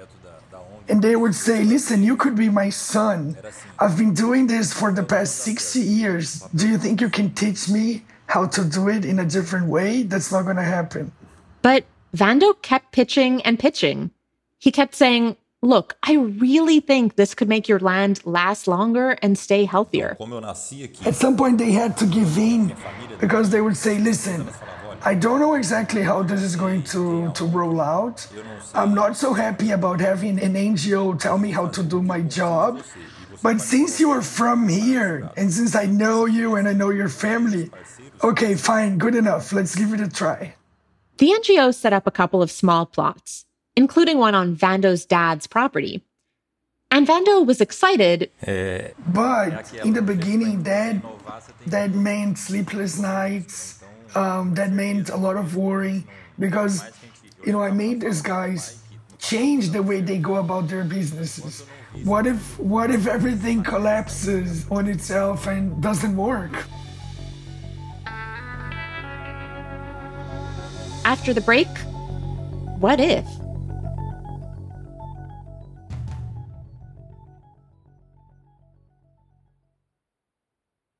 And 0.88 1.02
they 1.02 1.18
would 1.18 1.36
say, 1.36 1.66
Listen, 1.66 2.04
you 2.04 2.16
could 2.16 2.38
be 2.38 2.48
my 2.48 2.70
son. 2.70 3.36
I've 3.78 3.98
been 3.98 4.14
doing 4.14 4.48
this 4.48 4.72
for 4.72 4.94
the 4.94 5.04
past 5.04 5.36
60 5.40 5.82
years. 5.82 6.40
Do 6.56 6.66
you 6.66 6.78
think 6.78 7.02
you 7.02 7.10
can 7.10 7.34
teach 7.34 7.68
me 7.68 8.06
how 8.28 8.48
to 8.48 8.64
do 8.64 8.88
it 8.88 9.04
in 9.04 9.20
a 9.20 9.26
different 9.26 9.68
way? 9.68 10.04
That's 10.04 10.32
not 10.32 10.44
going 10.44 10.56
to 10.56 10.64
happen. 10.64 11.12
But 11.62 11.84
Vando 12.16 12.54
kept 12.62 12.92
pitching 12.92 13.42
and 13.44 13.60
pitching. 13.60 14.12
He 14.60 14.72
kept 14.72 14.96
saying, 14.96 15.38
Look, 15.64 15.98
I 16.04 16.14
really 16.14 16.80
think 16.80 17.16
this 17.16 17.34
could 17.34 17.50
make 17.50 17.68
your 17.68 17.80
land 17.80 18.22
last 18.26 18.68
longer 18.68 19.18
and 19.24 19.38
stay 19.38 19.66
healthier. 19.66 20.16
At 21.04 21.16
some 21.16 21.36
point, 21.36 21.58
they 21.58 21.72
had 21.72 21.98
to 21.98 22.06
give 22.06 22.38
in 22.38 22.76
because 23.20 23.50
they 23.50 23.60
would 23.60 23.76
say, 23.76 23.98
Listen, 23.98 24.48
I 25.04 25.16
don't 25.16 25.40
know 25.40 25.56
exactly 25.56 26.04
how 26.04 26.24
this 26.24 26.42
is 26.42 26.56
going 26.56 26.84
to, 26.84 27.32
to 27.34 27.46
roll 27.46 27.82
out. 27.82 28.28
I'm 28.74 28.94
not 28.94 29.18
so 29.18 29.34
happy 29.34 29.72
about 29.72 30.00
having 30.00 30.40
an 30.40 30.54
NGO 30.54 31.20
tell 31.20 31.38
me 31.38 31.52
how 31.52 31.68
to 31.70 31.84
do 31.84 32.02
my 32.02 32.22
job. 32.22 32.84
But 33.44 33.62
since 33.62 34.00
you 34.00 34.12
are 34.12 34.22
from 34.22 34.68
here, 34.68 35.30
and 35.38 35.52
since 35.52 35.76
I 35.76 35.86
know 35.86 36.26
you 36.26 36.56
and 36.56 36.68
I 36.68 36.74
know 36.74 36.90
your 36.90 37.10
family, 37.10 37.70
okay, 38.24 38.56
fine, 38.56 38.98
good 38.98 39.16
enough. 39.16 39.54
Let's 39.54 39.76
give 39.76 39.94
it 39.94 40.02
a 40.02 40.10
try. 40.10 40.56
The 41.18 41.32
NGO 41.32 41.74
set 41.74 41.94
up 41.94 42.06
a 42.06 42.12
couple 42.12 42.42
of 42.44 42.52
small 42.52 42.86
plots, 42.86 43.46
including 43.76 44.18
one 44.20 44.36
on 44.36 44.56
Vando's 44.56 45.06
dad's 45.06 45.48
property. 45.48 46.04
And 46.92 47.08
Vando 47.08 47.46
was 47.46 47.60
excited. 47.60 48.32
But 49.08 49.74
in 49.84 49.94
the 49.94 50.02
beginning, 50.02 50.64
that, 50.64 50.96
that 51.66 51.92
meant 51.92 52.38
sleepless 52.38 53.00
nights 53.00 53.84
um, 54.16 54.54
that 54.56 54.72
meant 54.72 55.10
a 55.10 55.18
lot 55.18 55.38
of 55.38 55.56
worry 55.56 56.04
because, 56.40 56.84
you 57.46 57.52
know, 57.52 57.62
I 57.62 57.72
made 57.72 58.02
these 58.02 58.22
guys 58.22 58.82
change 59.20 59.70
the 59.70 59.84
way 59.84 60.02
they 60.02 60.18
go 60.18 60.36
about 60.38 60.68
their 60.68 60.84
businesses. 60.84 61.66
What 62.04 62.28
if 62.28 62.60
what 62.60 62.92
if 62.92 63.08
everything 63.08 63.64
collapses 63.64 64.70
on 64.70 64.88
itself 64.88 65.48
and 65.48 65.82
doesn't 65.82 66.16
work? 66.16 66.66
After 71.08 71.34
the 71.34 71.40
break, 71.40 71.70
what 72.80 73.00
if? 73.00 73.26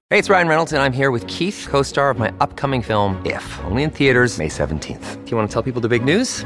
Hey, 0.10 0.18
it's 0.18 0.30
Ryan 0.30 0.48
Reynolds, 0.48 0.72
and 0.72 0.82
I'm 0.82 0.94
here 0.94 1.12
with 1.12 1.28
Keith, 1.28 1.68
co 1.70 1.84
star 1.84 2.10
of 2.10 2.18
my 2.18 2.34
upcoming 2.40 2.82
film, 2.82 3.22
If, 3.26 3.44
only 3.66 3.84
in 3.84 3.90
theaters, 3.90 4.38
May 4.38 4.48
17th. 4.48 5.26
Do 5.26 5.30
you 5.30 5.36
want 5.36 5.50
to 5.50 5.54
tell 5.54 5.62
people 5.62 5.82
the 5.82 5.90
big 5.90 6.06
news? 6.06 6.46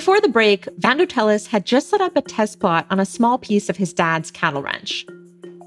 Before 0.00 0.18
the 0.18 0.28
break, 0.28 0.64
Vando 0.78 1.46
had 1.48 1.66
just 1.66 1.90
set 1.90 2.00
up 2.00 2.16
a 2.16 2.22
test 2.22 2.58
plot 2.58 2.86
on 2.88 2.98
a 2.98 3.04
small 3.04 3.36
piece 3.36 3.68
of 3.68 3.76
his 3.76 3.92
dad's 3.92 4.30
cattle 4.30 4.62
ranch. 4.62 5.04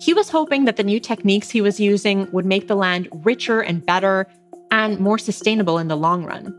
He 0.02 0.12
was 0.12 0.32
hoping 0.32 0.66
that 0.66 0.76
the 0.76 0.84
new 0.84 1.00
techniques 1.00 1.52
he 1.52 1.62
was 1.62 1.80
using 1.80 2.28
would 2.32 2.44
make 2.44 2.68
the 2.68 2.76
land 2.76 3.08
richer 3.24 3.62
and 3.62 3.86
better 3.86 4.26
and 4.72 5.00
more 5.00 5.20
sustainable 5.20 5.78
in 5.78 5.88
the 5.88 5.96
long 5.96 6.26
run. 6.26 6.52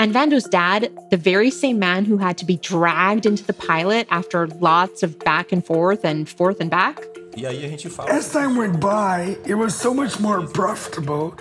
And 0.00 0.12
Vando's 0.12 0.48
dad, 0.48 0.90
the 1.12 1.16
very 1.16 1.52
same 1.52 1.78
man 1.78 2.06
who 2.06 2.16
had 2.16 2.36
to 2.38 2.44
be 2.44 2.56
dragged 2.56 3.24
into 3.24 3.44
the 3.44 3.52
pilot 3.52 4.08
after 4.10 4.48
lots 4.48 5.04
of 5.04 5.16
back 5.20 5.52
and 5.52 5.64
forth 5.64 6.04
and 6.04 6.28
forth 6.28 6.60
and 6.60 6.72
back, 6.72 7.00
as 7.36 8.32
time 8.32 8.56
went 8.56 8.80
by, 8.80 9.36
it 9.46 9.54
was 9.54 9.74
so 9.74 9.94
much 9.94 10.18
more 10.20 10.46
profitable 10.46 11.34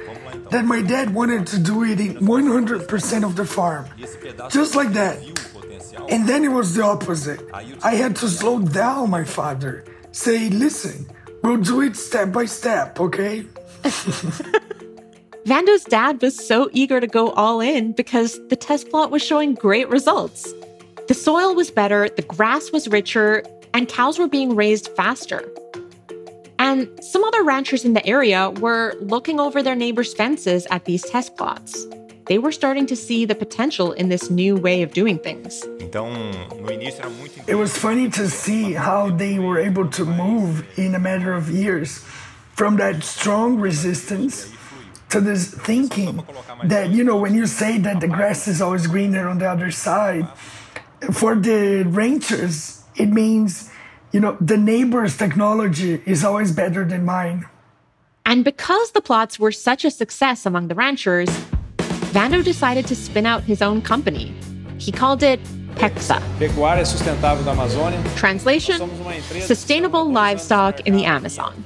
that 0.52 0.66
my 0.66 0.82
dad 0.82 1.14
wanted 1.14 1.48
to 1.48 1.60
do 1.60 1.84
it 1.84 2.00
in 2.00 2.16
100% 2.16 3.24
of 3.24 3.36
the 3.36 3.46
farm. 3.46 3.86
Just 4.50 4.76
like 4.76 4.94
that. 4.94 5.18
And 6.10 6.28
then 6.28 6.44
it 6.44 6.50
was 6.50 6.76
the 6.76 6.84
opposite. 6.84 7.42
I 7.84 7.96
had 7.96 8.16
to 8.18 8.30
slow 8.30 8.60
down 8.60 9.10
my 9.10 9.24
father. 9.24 9.84
Say, 10.12 10.50
listen, 10.50 11.08
we'll 11.44 11.58
do 11.58 11.82
it 11.82 11.96
step 11.96 12.32
by 12.32 12.46
step, 12.46 13.00
okay? 13.00 13.46
Vando's 15.46 15.84
dad 15.86 16.22
was 16.22 16.36
so 16.36 16.70
eager 16.74 17.00
to 17.00 17.08
go 17.08 17.32
all 17.32 17.62
in 17.62 17.94
because 17.94 18.40
the 18.50 18.56
test 18.56 18.90
plot 18.90 19.10
was 19.10 19.24
showing 19.24 19.56
great 19.56 19.90
results. 19.90 20.54
The 21.08 21.14
soil 21.14 21.56
was 21.56 21.72
better, 21.72 22.10
the 22.10 22.22
grass 22.22 22.72
was 22.72 22.88
richer, 22.88 23.44
and 23.74 23.88
cows 23.88 24.20
were 24.20 24.28
being 24.28 24.56
raised 24.56 24.90
faster. 24.90 25.44
And 26.60 26.90
some 27.02 27.24
other 27.24 27.44
ranchers 27.44 27.86
in 27.86 27.94
the 27.94 28.06
area 28.06 28.50
were 28.50 28.94
looking 29.00 29.40
over 29.40 29.64
their 29.64 29.76
neighbors' 29.76 30.14
fences 30.14 30.68
at 30.70 30.84
these 30.84 31.02
test 31.04 31.38
plots. 31.38 31.88
They 32.26 32.38
were 32.38 32.52
starting 32.52 32.86
to 32.88 32.96
see 32.96 33.26
the 33.26 33.34
potential 33.34 33.94
in 33.94 34.10
this 34.10 34.30
new 34.30 34.56
way 34.56 34.84
of 34.84 34.94
doing 34.94 35.18
things. 35.18 35.64
It 37.48 37.56
was 37.56 37.76
funny 37.76 38.10
to 38.12 38.30
see 38.30 38.74
how 38.74 39.10
they 39.10 39.40
were 39.40 39.58
able 39.58 39.88
to 39.90 40.06
move 40.06 40.64
in 40.78 40.94
a 40.94 41.00
matter 41.00 41.34
of 41.34 41.50
years 41.50 42.04
from 42.54 42.76
that 42.78 43.04
strong 43.04 43.60
resistance 43.60 44.54
to 45.10 45.22
this 45.22 45.52
thinking 45.52 46.24
that, 46.66 46.90
you 46.90 47.04
know, 47.04 47.18
when 47.18 47.34
you 47.34 47.48
say 47.48 47.80
that 47.80 48.00
the 48.00 48.08
grass 48.08 48.48
is 48.48 48.62
always 48.62 48.86
greener 48.86 49.28
on 49.28 49.40
the 49.40 49.50
other 49.50 49.72
side, 49.72 50.28
for 51.12 51.34
the 51.36 51.84
ranchers, 51.88 52.84
it 52.96 53.08
means, 53.08 53.72
you 54.12 54.20
know, 54.20 54.38
the 54.42 54.58
neighbor's 54.58 55.18
technology 55.18 56.02
is 56.06 56.24
always 56.24 56.52
better 56.52 56.84
than 56.86 57.06
mine. 57.06 57.46
And 58.26 58.44
because 58.44 58.92
the 58.92 59.02
plots 59.02 59.40
were 59.40 59.52
such 59.52 59.86
a 59.86 59.92
success 59.92 60.46
among 60.46 60.68
the 60.68 60.76
ranchers, 60.76 61.30
Vando 62.14 62.44
decided 62.44 62.88
to 62.88 62.96
spin 62.96 63.26
out 63.26 63.44
his 63.44 63.62
own 63.62 63.82
company. 63.82 64.34
He 64.78 64.92
called 64.92 65.24
it 65.24 65.40
PECSA. 65.76 66.20
Pecuária 66.40 66.86
Sustentável 66.86 67.46
da 67.46 67.54
Amazônia. 67.54 68.18
Translation 68.18 68.90
Sustainable 69.42 70.12
Livestock 70.12 70.80
in 70.82 70.96
the 70.96 71.06
Amazon. 71.06 71.64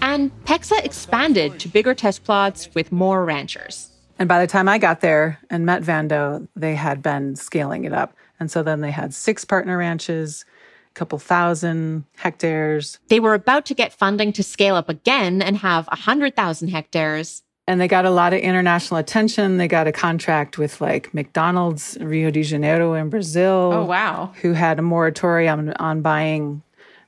And 0.00 0.30
PECSA 0.44 0.84
expanded 0.84 1.58
to 1.60 1.68
bigger 1.68 1.94
test 1.94 2.24
plots 2.24 2.68
with 2.74 2.92
more 2.92 3.24
ranchers. 3.24 3.90
And 4.18 4.28
by 4.28 4.38
the 4.38 4.46
time 4.46 4.68
I 4.68 4.78
got 4.78 5.00
there 5.00 5.38
and 5.48 5.64
met 5.64 5.82
Vando, 5.82 6.46
they 6.54 6.74
had 6.74 7.02
been 7.02 7.36
scaling 7.36 7.84
it 7.84 7.92
up. 7.92 8.14
And 8.38 8.50
so 8.50 8.62
then 8.62 8.82
they 8.82 8.90
had 8.90 9.14
six 9.14 9.44
partner 9.44 9.78
ranches, 9.78 10.44
a 10.44 10.69
couple 10.94 11.18
thousand 11.18 12.04
hectares. 12.16 12.98
They 13.08 13.20
were 13.20 13.34
about 13.34 13.66
to 13.66 13.74
get 13.74 13.92
funding 13.92 14.32
to 14.34 14.42
scale 14.42 14.76
up 14.76 14.88
again 14.88 15.42
and 15.42 15.58
have 15.58 15.86
100,000 15.86 16.68
hectares. 16.68 17.42
And 17.66 17.80
they 17.80 17.86
got 17.86 18.04
a 18.04 18.10
lot 18.10 18.32
of 18.32 18.40
international 18.40 18.98
attention. 18.98 19.58
They 19.58 19.68
got 19.68 19.86
a 19.86 19.92
contract 19.92 20.58
with 20.58 20.80
like 20.80 21.14
McDonald's, 21.14 21.96
Rio 22.00 22.30
de 22.30 22.42
Janeiro 22.42 22.94
in 22.94 23.10
Brazil. 23.10 23.70
Oh, 23.72 23.84
wow. 23.84 24.32
Who 24.42 24.52
had 24.52 24.78
a 24.78 24.82
moratorium 24.82 25.68
on, 25.68 25.72
on 25.74 26.00
buying 26.02 26.62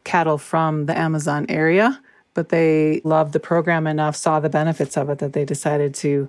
cattle 0.04 0.38
from 0.38 0.86
the 0.86 0.96
Amazon 0.96 1.46
area. 1.48 2.00
But 2.34 2.48
they 2.48 3.00
loved 3.04 3.32
the 3.32 3.40
program 3.40 3.86
enough, 3.86 4.16
saw 4.16 4.40
the 4.40 4.48
benefits 4.48 4.96
of 4.96 5.10
it, 5.10 5.18
that 5.18 5.32
they 5.32 5.44
decided 5.44 5.94
to 5.96 6.28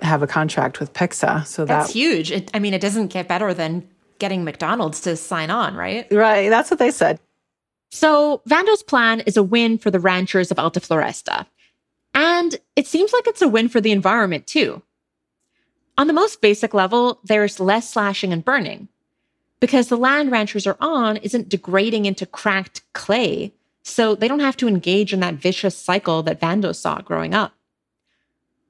have 0.00 0.22
a 0.22 0.26
contract 0.26 0.78
with 0.78 0.92
PECSA. 0.92 1.46
So 1.46 1.64
that's 1.64 1.88
that, 1.88 1.92
huge. 1.92 2.30
It, 2.30 2.50
I 2.54 2.58
mean, 2.60 2.72
it 2.72 2.80
doesn't 2.80 3.08
get 3.08 3.26
better 3.26 3.52
than 3.52 3.88
getting 4.18 4.44
McDonald's 4.44 5.00
to 5.02 5.16
sign 5.16 5.50
on, 5.50 5.74
right? 5.74 6.06
Right. 6.10 6.48
That's 6.48 6.70
what 6.70 6.78
they 6.78 6.90
said. 6.90 7.20
So 7.90 8.42
Vando's 8.48 8.82
plan 8.82 9.20
is 9.20 9.36
a 9.36 9.42
win 9.42 9.78
for 9.78 9.90
the 9.90 10.00
ranchers 10.00 10.50
of 10.50 10.58
Alta 10.58 10.80
Floresta. 10.80 11.46
And 12.14 12.56
it 12.76 12.86
seems 12.86 13.12
like 13.12 13.26
it's 13.26 13.42
a 13.42 13.48
win 13.48 13.68
for 13.68 13.80
the 13.80 13.92
environment 13.92 14.46
too. 14.46 14.82
On 15.96 16.06
the 16.06 16.12
most 16.12 16.40
basic 16.40 16.74
level, 16.74 17.20
there's 17.24 17.60
less 17.60 17.90
slashing 17.90 18.32
and 18.32 18.44
burning 18.44 18.88
because 19.60 19.88
the 19.88 19.96
land 19.96 20.30
ranchers 20.30 20.66
are 20.66 20.76
on 20.80 21.16
isn't 21.18 21.48
degrading 21.48 22.06
into 22.06 22.26
cracked 22.26 22.82
clay, 22.92 23.52
so 23.82 24.14
they 24.14 24.28
don't 24.28 24.40
have 24.40 24.56
to 24.58 24.68
engage 24.68 25.12
in 25.12 25.20
that 25.20 25.34
vicious 25.34 25.76
cycle 25.76 26.22
that 26.22 26.40
Vando 26.40 26.74
saw 26.74 27.00
growing 27.00 27.34
up. 27.34 27.52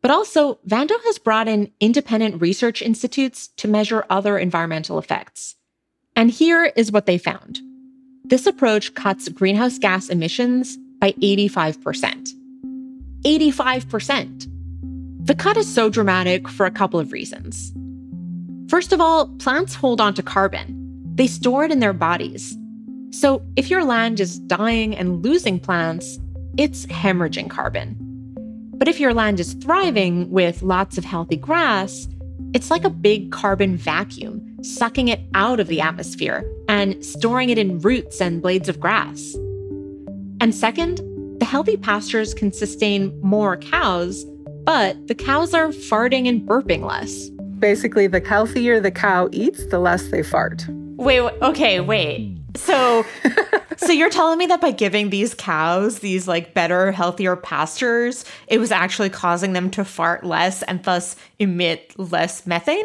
But 0.00 0.10
also, 0.10 0.58
Vando 0.66 0.94
has 1.06 1.18
brought 1.18 1.48
in 1.48 1.72
independent 1.80 2.40
research 2.40 2.82
institutes 2.82 3.48
to 3.56 3.68
measure 3.68 4.04
other 4.08 4.38
environmental 4.38 4.98
effects. 4.98 5.56
And 6.14 6.30
here 6.30 6.72
is 6.76 6.92
what 6.92 7.06
they 7.06 7.18
found 7.18 7.60
this 8.24 8.46
approach 8.46 8.92
cuts 8.94 9.28
greenhouse 9.30 9.78
gas 9.78 10.10
emissions 10.10 10.76
by 11.00 11.12
85%. 11.12 12.28
85%. 13.24 14.46
The 15.26 15.34
cut 15.34 15.56
is 15.56 15.72
so 15.72 15.88
dramatic 15.88 16.46
for 16.46 16.66
a 16.66 16.70
couple 16.70 17.00
of 17.00 17.12
reasons. 17.12 17.72
First 18.68 18.92
of 18.92 19.00
all, 19.00 19.28
plants 19.38 19.74
hold 19.74 20.00
on 20.00 20.12
to 20.14 20.22
carbon, 20.22 21.02
they 21.14 21.26
store 21.26 21.64
it 21.64 21.72
in 21.72 21.80
their 21.80 21.94
bodies. 21.94 22.56
So 23.10 23.42
if 23.56 23.70
your 23.70 23.82
land 23.82 24.20
is 24.20 24.38
dying 24.38 24.94
and 24.94 25.24
losing 25.24 25.58
plants, 25.58 26.18
it's 26.58 26.84
hemorrhaging 26.86 27.48
carbon. 27.48 28.07
But 28.78 28.86
if 28.86 29.00
your 29.00 29.12
land 29.12 29.40
is 29.40 29.54
thriving 29.54 30.30
with 30.30 30.62
lots 30.62 30.96
of 30.96 31.04
healthy 31.04 31.36
grass, 31.36 32.06
it's 32.54 32.70
like 32.70 32.84
a 32.84 32.90
big 32.90 33.32
carbon 33.32 33.76
vacuum, 33.76 34.56
sucking 34.62 35.08
it 35.08 35.20
out 35.34 35.58
of 35.58 35.66
the 35.66 35.80
atmosphere 35.80 36.48
and 36.68 37.04
storing 37.04 37.50
it 37.50 37.58
in 37.58 37.80
roots 37.80 38.20
and 38.20 38.40
blades 38.40 38.68
of 38.68 38.78
grass. 38.78 39.34
And 40.40 40.54
second, 40.54 41.00
the 41.40 41.44
healthy 41.44 41.76
pastures 41.76 42.34
can 42.34 42.52
sustain 42.52 43.20
more 43.20 43.56
cows, 43.56 44.24
but 44.64 45.08
the 45.08 45.14
cows 45.14 45.54
are 45.54 45.68
farting 45.68 46.28
and 46.28 46.42
burping 46.48 46.84
less. 46.84 47.30
Basically, 47.58 48.06
the 48.06 48.20
healthier 48.20 48.78
the 48.80 48.92
cow 48.92 49.28
eats, 49.32 49.66
the 49.66 49.80
less 49.80 50.08
they 50.08 50.22
fart. 50.22 50.64
Wait, 50.68 51.20
okay, 51.20 51.80
wait. 51.80 52.38
So 52.56 53.04
so 53.78 53.92
you're 53.92 54.10
telling 54.10 54.38
me 54.38 54.46
that 54.46 54.60
by 54.60 54.70
giving 54.70 55.10
these 55.10 55.34
cows 55.34 56.00
these 56.00 56.28
like 56.28 56.52
better, 56.52 56.92
healthier 56.92 57.36
pastures, 57.36 58.24
it 58.46 58.58
was 58.58 58.70
actually 58.70 59.10
causing 59.10 59.52
them 59.52 59.70
to 59.70 59.84
fart 59.84 60.24
less 60.24 60.62
and 60.64 60.82
thus 60.82 61.16
emit 61.38 61.94
less 61.96 62.46
methane? 62.46 62.84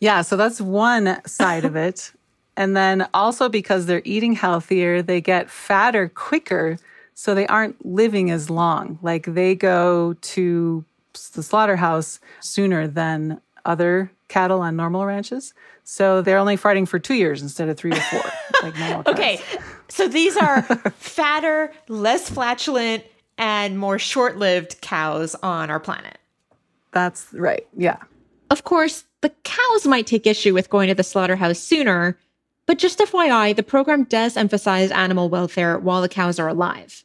Yeah, 0.00 0.22
so 0.22 0.36
that's 0.36 0.60
one 0.60 1.20
side 1.26 1.64
of 1.64 1.76
it. 1.76 2.12
And 2.56 2.76
then 2.76 3.08
also 3.12 3.48
because 3.48 3.86
they're 3.86 4.00
eating 4.04 4.34
healthier, 4.34 5.02
they 5.02 5.20
get 5.20 5.50
fatter 5.50 6.08
quicker, 6.08 6.78
so 7.12 7.34
they 7.34 7.48
aren't 7.48 7.84
living 7.84 8.30
as 8.30 8.48
long. 8.48 9.00
Like 9.02 9.24
they 9.26 9.56
go 9.56 10.12
to 10.12 10.84
the 11.32 11.42
slaughterhouse 11.42 12.20
sooner 12.38 12.86
than 12.86 13.40
other 13.64 14.10
cattle 14.28 14.60
on 14.60 14.76
normal 14.76 15.06
ranches. 15.06 15.54
So 15.84 16.22
they're 16.22 16.38
only 16.38 16.56
farting 16.56 16.88
for 16.88 16.98
two 16.98 17.14
years 17.14 17.42
instead 17.42 17.68
of 17.68 17.76
three 17.76 17.92
or 17.92 18.00
four, 18.00 18.22
like 18.62 18.78
normal 18.78 19.02
Okay, 19.06 19.40
so 19.88 20.08
these 20.08 20.36
are 20.36 20.62
fatter, 20.96 21.72
less 21.88 22.30
flatulent, 22.30 23.04
and 23.38 23.78
more 23.78 23.98
short 23.98 24.36
lived 24.36 24.80
cows 24.80 25.34
on 25.36 25.70
our 25.70 25.80
planet. 25.80 26.18
That's 26.92 27.32
right. 27.32 27.66
Yeah. 27.76 27.98
Of 28.50 28.64
course, 28.64 29.04
the 29.20 29.30
cows 29.42 29.86
might 29.86 30.06
take 30.06 30.26
issue 30.26 30.54
with 30.54 30.70
going 30.70 30.88
to 30.88 30.94
the 30.94 31.02
slaughterhouse 31.02 31.58
sooner, 31.58 32.18
but 32.66 32.78
just 32.78 32.98
FYI, 32.98 33.54
the 33.54 33.62
program 33.62 34.04
does 34.04 34.36
emphasize 34.36 34.90
animal 34.90 35.28
welfare 35.28 35.78
while 35.78 36.00
the 36.00 36.08
cows 36.08 36.38
are 36.38 36.48
alive. 36.48 37.04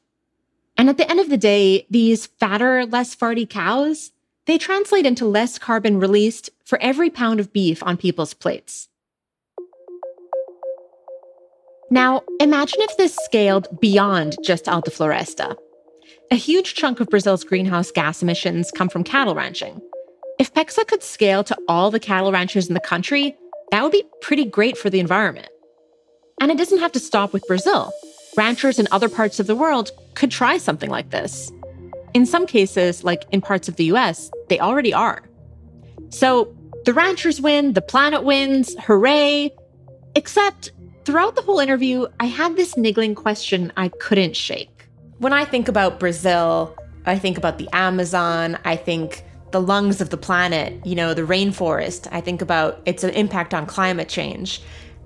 And 0.77 0.89
at 0.89 0.97
the 0.97 1.09
end 1.09 1.19
of 1.19 1.29
the 1.29 1.37
day, 1.37 1.85
these 1.89 2.27
fatter, 2.27 2.85
less 2.85 3.15
farty 3.15 3.49
cows, 3.49 4.11
they 4.49 4.57
translate 4.57 5.05
into 5.05 5.25
less 5.25 5.59
carbon 5.59 5.99
released 5.99 6.49
for 6.65 6.81
every 6.81 7.09
pound 7.09 7.39
of 7.39 7.53
beef 7.53 7.83
on 7.83 7.97
people's 7.97 8.33
plates. 8.33 8.89
Now, 11.91 12.21
imagine 12.39 12.79
if 12.81 12.97
this 12.97 13.15
scaled 13.15 13.67
beyond 13.79 14.37
just 14.43 14.69
Alta 14.69 14.91
Floresta. 14.91 15.55
A 16.31 16.35
huge 16.35 16.75
chunk 16.75 16.99
of 16.99 17.09
Brazil's 17.09 17.43
greenhouse 17.43 17.91
gas 17.91 18.21
emissions 18.21 18.71
come 18.71 18.89
from 18.89 19.03
cattle 19.03 19.35
ranching. 19.35 19.81
If 20.39 20.53
PECSA 20.53 20.87
could 20.87 21.03
scale 21.03 21.43
to 21.43 21.57
all 21.67 21.89
the 21.91 21.99
cattle 21.99 22.31
ranchers 22.31 22.67
in 22.67 22.75
the 22.75 22.79
country, 22.79 23.35
that 23.71 23.83
would 23.83 23.91
be 23.91 24.03
pretty 24.21 24.45
great 24.45 24.77
for 24.77 24.89
the 24.89 24.99
environment. 24.99 25.49
And 26.39 26.51
it 26.51 26.57
doesn't 26.57 26.79
have 26.79 26.91
to 26.93 26.99
stop 26.99 27.33
with 27.33 27.47
Brazil. 27.47 27.91
Ranchers 28.37 28.79
in 28.79 28.87
other 28.91 29.09
parts 29.09 29.39
of 29.39 29.47
the 29.47 29.55
world 29.55 29.91
could 30.13 30.31
try 30.31 30.57
something 30.57 30.89
like 30.89 31.09
this. 31.09 31.51
In 32.13 32.25
some 32.25 32.45
cases, 32.45 33.03
like 33.03 33.25
in 33.31 33.41
parts 33.41 33.67
of 33.67 33.75
the 33.75 33.85
US, 33.85 34.31
they 34.47 34.59
already 34.59 34.93
are. 34.93 35.23
So 36.09 36.55
the 36.85 36.93
ranchers 36.93 37.39
win, 37.41 37.73
the 37.73 37.81
planet 37.81 38.23
wins, 38.23 38.75
hooray! 38.79 39.51
Except 40.15 40.71
throughout 41.05 41.35
the 41.35 41.41
whole 41.41 41.59
interview, 41.59 42.07
I 42.19 42.25
had 42.25 42.55
this 42.55 42.75
niggling 42.77 43.15
question 43.15 43.71
I 43.77 43.89
couldn't 43.89 44.35
shake. 44.35 44.87
When 45.19 45.33
I 45.33 45.45
think 45.45 45.67
about 45.67 45.99
Brazil, 45.99 46.75
I 47.05 47.19
think 47.19 47.37
about 47.37 47.57
the 47.57 47.67
Amazon, 47.73 48.57
I 48.65 48.75
think 48.75 49.23
the 49.51 49.61
lungs 49.61 50.01
of 50.01 50.09
the 50.09 50.17
planet, 50.17 50.85
you 50.85 50.95
know, 50.95 51.13
the 51.13 51.23
rainforest. 51.23 52.07
I 52.11 52.21
think 52.21 52.41
about 52.41 52.81
its 52.85 53.03
impact 53.03 53.53
on 53.53 53.65
climate 53.65 54.07
change. 54.07 54.61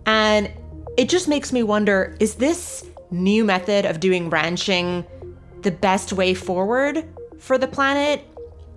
And 0.06 0.52
it 0.98 1.10
just 1.10 1.28
makes 1.28 1.52
me 1.52 1.64
wonder 1.64 2.16
is 2.20 2.36
this 2.36 2.86
new 3.12 3.44
method 3.44 3.86
of 3.86 4.00
doing 4.00 4.30
ranching 4.30 5.06
the 5.64 5.72
best 5.72 6.14
way 6.14 6.34
forward 6.34 7.06
for 7.40 7.58
the 7.58 7.68
planet? 7.68 8.22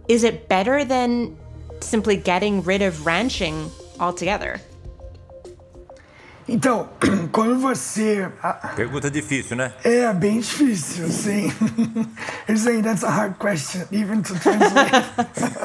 Is 0.09 0.25
it 0.25 0.49
better 0.49 0.85
than 0.85 1.37
simply 1.81 2.16
getting 2.16 2.62
rid 2.62 2.83
of 2.83 3.05
ranching 3.05 3.70
altogether? 3.99 4.61
Então, 6.49 6.88
quando 7.33 7.59
você. 7.59 8.31
Ah, 8.40 8.72
Pergunta 8.77 9.11
difícil, 9.11 9.57
né? 9.57 9.72
É, 9.83 10.12
bem 10.12 10.38
difícil, 10.38 11.09
sim. 11.09 11.53
You're 12.46 12.57
saying 12.57 12.83
that's 12.83 13.03
a 13.03 13.11
hard 13.11 13.38
question, 13.38 13.85
even 13.90 14.22
to 14.22 14.38
translate. 14.38 14.94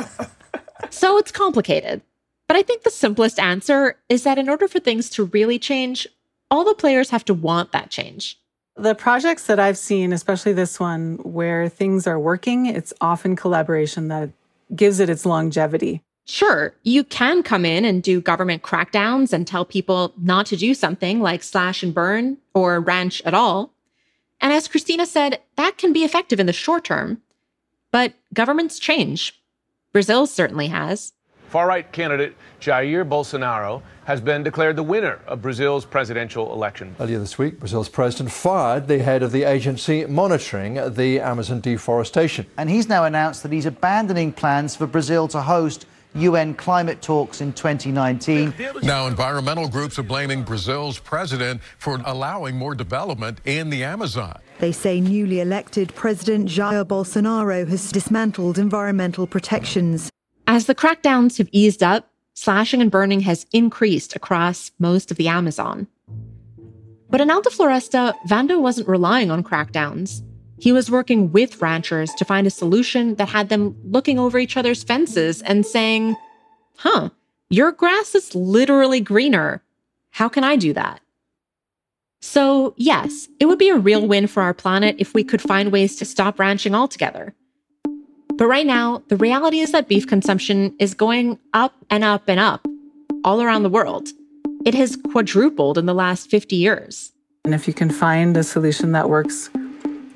so 0.89 1.19
it's 1.19 1.31
complicated. 1.31 2.01
But 2.47 2.57
I 2.57 2.63
think 2.63 2.81
the 2.81 2.89
simplest 2.89 3.39
answer 3.39 3.97
is 4.09 4.23
that 4.23 4.39
in 4.39 4.49
order 4.49 4.67
for 4.67 4.79
things 4.79 5.09
to 5.11 5.25
really 5.25 5.59
change, 5.59 6.07
all 6.49 6.65
the 6.65 6.73
players 6.73 7.11
have 7.11 7.23
to 7.25 7.33
want 7.33 7.71
that 7.71 7.91
change. 7.91 8.40
The 8.77 8.95
projects 8.95 9.47
that 9.47 9.59
I've 9.59 9.77
seen, 9.77 10.13
especially 10.13 10.53
this 10.53 10.79
one, 10.79 11.17
where 11.23 11.67
things 11.67 12.07
are 12.07 12.19
working, 12.19 12.65
it's 12.65 12.93
often 13.01 13.35
collaboration 13.35 14.07
that 14.07 14.29
gives 14.75 14.99
it 14.99 15.09
its 15.09 15.25
longevity. 15.25 16.01
Sure, 16.25 16.73
you 16.83 17.03
can 17.03 17.43
come 17.43 17.65
in 17.65 17.83
and 17.83 18.01
do 18.01 18.21
government 18.21 18.63
crackdowns 18.63 19.33
and 19.33 19.45
tell 19.45 19.65
people 19.65 20.13
not 20.17 20.45
to 20.47 20.55
do 20.55 20.73
something 20.73 21.19
like 21.19 21.43
slash 21.43 21.83
and 21.83 21.93
burn 21.93 22.37
or 22.53 22.79
ranch 22.79 23.21
at 23.25 23.33
all. 23.33 23.73
And 24.39 24.53
as 24.53 24.67
Christina 24.67 25.05
said, 25.05 25.41
that 25.57 25.77
can 25.77 25.91
be 25.91 26.03
effective 26.03 26.39
in 26.39 26.45
the 26.45 26.53
short 26.53 26.85
term. 26.85 27.21
But 27.91 28.13
governments 28.33 28.79
change. 28.79 29.41
Brazil 29.91 30.25
certainly 30.25 30.67
has. 30.67 31.13
Far 31.51 31.67
right 31.67 31.91
candidate 31.91 32.33
Jair 32.61 33.05
Bolsonaro 33.05 33.81
has 34.05 34.21
been 34.21 34.41
declared 34.41 34.77
the 34.77 34.83
winner 34.83 35.19
of 35.27 35.41
Brazil's 35.41 35.83
presidential 35.83 36.53
election. 36.53 36.95
Earlier 36.97 37.19
this 37.19 37.37
week, 37.37 37.59
Brazil's 37.59 37.89
president 37.89 38.31
fired 38.31 38.87
the 38.87 38.99
head 38.99 39.21
of 39.21 39.33
the 39.33 39.43
agency 39.43 40.05
monitoring 40.05 40.75
the 40.93 41.19
Amazon 41.19 41.59
deforestation. 41.59 42.45
And 42.57 42.69
he's 42.69 42.87
now 42.87 43.03
announced 43.03 43.43
that 43.43 43.51
he's 43.51 43.65
abandoning 43.65 44.31
plans 44.31 44.77
for 44.77 44.87
Brazil 44.87 45.27
to 45.27 45.41
host 45.41 45.87
UN 46.15 46.53
climate 46.53 47.01
talks 47.01 47.41
in 47.41 47.51
2019. 47.51 48.53
Now, 48.81 49.07
environmental 49.07 49.67
groups 49.67 49.99
are 49.99 50.03
blaming 50.03 50.43
Brazil's 50.43 50.99
president 50.99 51.61
for 51.79 51.99
allowing 52.05 52.55
more 52.55 52.75
development 52.75 53.41
in 53.43 53.69
the 53.69 53.83
Amazon. 53.83 54.39
They 54.59 54.71
say 54.71 55.01
newly 55.01 55.41
elected 55.41 55.93
President 55.95 56.47
Jair 56.47 56.85
Bolsonaro 56.85 57.67
has 57.67 57.91
dismantled 57.91 58.57
environmental 58.57 59.27
protections. 59.27 60.09
As 60.51 60.65
the 60.65 60.75
crackdowns 60.75 61.37
have 61.37 61.47
eased 61.53 61.81
up, 61.81 62.09
slashing 62.33 62.81
and 62.81 62.91
burning 62.91 63.21
has 63.21 63.45
increased 63.53 64.17
across 64.17 64.71
most 64.79 65.09
of 65.09 65.15
the 65.15 65.29
Amazon. 65.29 65.87
But 67.09 67.21
in 67.21 67.31
Alta 67.31 67.49
Floresta, 67.49 68.13
Vando 68.27 68.59
wasn't 68.59 68.89
relying 68.89 69.31
on 69.31 69.45
crackdowns. 69.45 70.21
He 70.59 70.73
was 70.73 70.91
working 70.91 71.31
with 71.31 71.61
ranchers 71.61 72.13
to 72.15 72.25
find 72.25 72.45
a 72.45 72.49
solution 72.49 73.15
that 73.15 73.29
had 73.29 73.47
them 73.47 73.77
looking 73.85 74.19
over 74.19 74.37
each 74.37 74.57
other's 74.57 74.83
fences 74.83 75.41
and 75.41 75.65
saying, 75.65 76.17
Huh, 76.75 77.11
your 77.49 77.71
grass 77.71 78.13
is 78.13 78.35
literally 78.35 78.99
greener. 78.99 79.63
How 80.09 80.27
can 80.27 80.43
I 80.43 80.57
do 80.57 80.73
that? 80.73 80.99
So, 82.19 82.73
yes, 82.75 83.29
it 83.39 83.45
would 83.45 83.57
be 83.57 83.69
a 83.69 83.77
real 83.77 84.05
win 84.05 84.27
for 84.27 84.43
our 84.43 84.53
planet 84.53 84.97
if 84.99 85.13
we 85.13 85.23
could 85.23 85.41
find 85.41 85.71
ways 85.71 85.95
to 85.95 86.03
stop 86.03 86.39
ranching 86.39 86.75
altogether. 86.75 87.35
But 88.41 88.47
right 88.47 88.65
now, 88.65 89.03
the 89.07 89.17
reality 89.17 89.59
is 89.59 89.71
that 89.71 89.87
beef 89.87 90.07
consumption 90.07 90.73
is 90.79 90.95
going 90.95 91.37
up 91.53 91.75
and 91.91 92.03
up 92.03 92.27
and 92.27 92.39
up 92.39 92.65
all 93.23 93.39
around 93.39 93.61
the 93.61 93.69
world. 93.69 94.09
It 94.65 94.73
has 94.73 94.95
quadrupled 95.11 95.77
in 95.77 95.85
the 95.85 95.93
last 95.93 96.31
50 96.31 96.55
years. 96.55 97.11
And 97.45 97.53
if 97.53 97.67
you 97.67 97.73
can 97.75 97.91
find 97.91 98.35
a 98.35 98.41
solution 98.41 98.93
that 98.93 99.11
works 99.11 99.51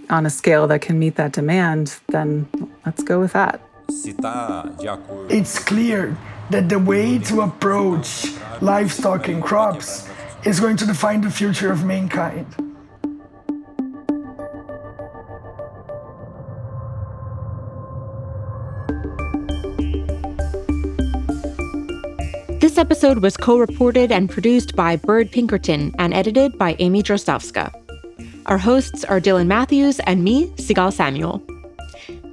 on 0.09 0.25
a 0.25 0.31
scale 0.31 0.65
that 0.69 0.81
can 0.81 0.97
meet 0.97 1.17
that 1.17 1.33
demand, 1.33 1.99
then 2.07 2.47
let's 2.83 3.03
go 3.03 3.19
with 3.19 3.33
that. 3.33 3.61
It's 5.29 5.59
clear 5.63 6.17
that 6.49 6.67
the 6.67 6.79
way 6.79 7.19
to 7.19 7.41
approach 7.41 8.33
livestock 8.59 9.27
and 9.27 9.43
crops 9.43 10.09
is 10.45 10.59
going 10.59 10.77
to 10.77 10.87
define 10.87 11.21
the 11.21 11.29
future 11.29 11.71
of 11.71 11.85
mankind. 11.85 12.47
This 22.59 22.77
episode 22.77 23.19
was 23.19 23.37
co 23.37 23.57
reported 23.57 24.11
and 24.11 24.29
produced 24.29 24.75
by 24.75 24.95
Bird 24.97 25.31
Pinkerton 25.31 25.93
and 25.97 26.13
edited 26.13 26.57
by 26.57 26.75
Amy 26.79 27.01
Drozdowska. 27.03 27.73
Our 28.47 28.57
hosts 28.57 29.05
are 29.05 29.21
Dylan 29.21 29.47
Matthews 29.47 29.99
and 30.01 30.23
me, 30.23 30.47
Sigal 30.57 30.91
Samuel. 30.91 31.39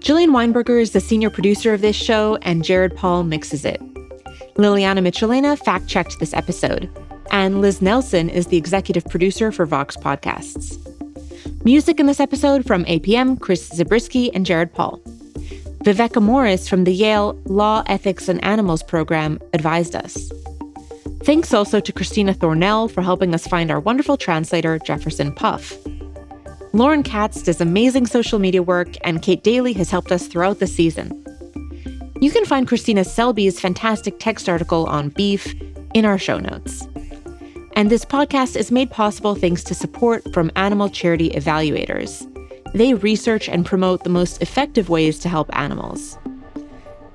Jillian 0.01 0.31
Weinberger 0.31 0.81
is 0.81 0.91
the 0.91 1.01
senior 1.01 1.31
producer 1.31 1.73
of 1.73 1.81
this 1.81 1.95
show, 1.95 2.37
and 2.43 2.65
Jared 2.65 2.97
Paul 2.97 3.23
mixes 3.23 3.65
it. 3.65 3.81
Liliana 4.57 4.99
Michelena 4.99 5.57
fact 5.57 5.87
checked 5.87 6.19
this 6.19 6.35
episode, 6.35 6.91
and 7.31 7.61
Liz 7.61 7.81
Nelson 7.81 8.29
is 8.29 8.49
the 8.49 8.57
executive 8.57 9.05
producer 9.05 9.53
for 9.53 9.65
Vox 9.65 9.97
Podcasts. 9.97 10.77
Music 11.65 12.01
in 12.01 12.07
this 12.07 12.19
episode 12.19 12.67
from 12.67 12.85
APM, 12.87 13.39
Chris 13.41 13.69
Zabriskie, 13.69 14.35
and 14.35 14.45
Jared 14.45 14.75
Paul. 14.75 15.01
Viveka 15.83 16.23
Morris 16.23 16.69
from 16.69 16.85
the 16.85 16.93
Yale 16.93 17.37
Law, 17.45 17.83
Ethics, 17.89 18.29
and 18.29 18.43
Animals 18.45 18.85
program 18.85 19.41
advised 19.53 19.97
us. 19.97 20.31
Thanks 21.25 21.53
also 21.53 21.81
to 21.81 21.93
Christina 21.93 22.35
Thornell 22.35 22.89
for 22.89 23.03
helping 23.03 23.35
us 23.35 23.49
find 23.49 23.69
our 23.69 23.81
wonderful 23.81 24.17
translator, 24.17 24.79
Jefferson 24.79 25.35
Puff. 25.35 25.77
Lauren 26.73 27.03
Katz 27.03 27.43
does 27.43 27.61
amazing 27.61 28.07
social 28.07 28.39
media 28.39 28.63
work, 28.63 28.91
and 29.03 29.23
Kate 29.23 29.43
Daly 29.43 29.73
has 29.73 29.91
helped 29.91 30.13
us 30.13 30.29
throughout 30.29 30.61
the 30.61 30.69
season. 30.69 31.11
You 32.21 32.31
can 32.31 32.45
find 32.45 32.69
Christina 32.69 33.05
Selby's 33.05 33.59
fantastic 33.59 34.21
text 34.21 34.49
article 34.49 34.87
on 34.87 35.09
beef 35.09 35.53
in 35.95 36.05
our 36.05 36.17
show 36.17 36.39
notes. 36.39 36.87
And 37.75 37.91
this 37.91 38.05
podcast 38.05 38.55
is 38.55 38.71
made 38.71 38.93
possible 38.93 39.35
thanks 39.35 39.65
to 39.65 39.75
support 39.75 40.33
from 40.33 40.53
animal 40.55 40.89
charity 40.89 41.31
evaluators. 41.31 42.29
They 42.75 42.95
research 42.95 43.49
and 43.49 43.67
promote 43.67 44.05
the 44.05 44.11
most 44.11 44.41
effective 44.41 44.89
ways 44.89 45.19
to 45.21 45.29
help 45.29 45.55
animals. 45.57 46.19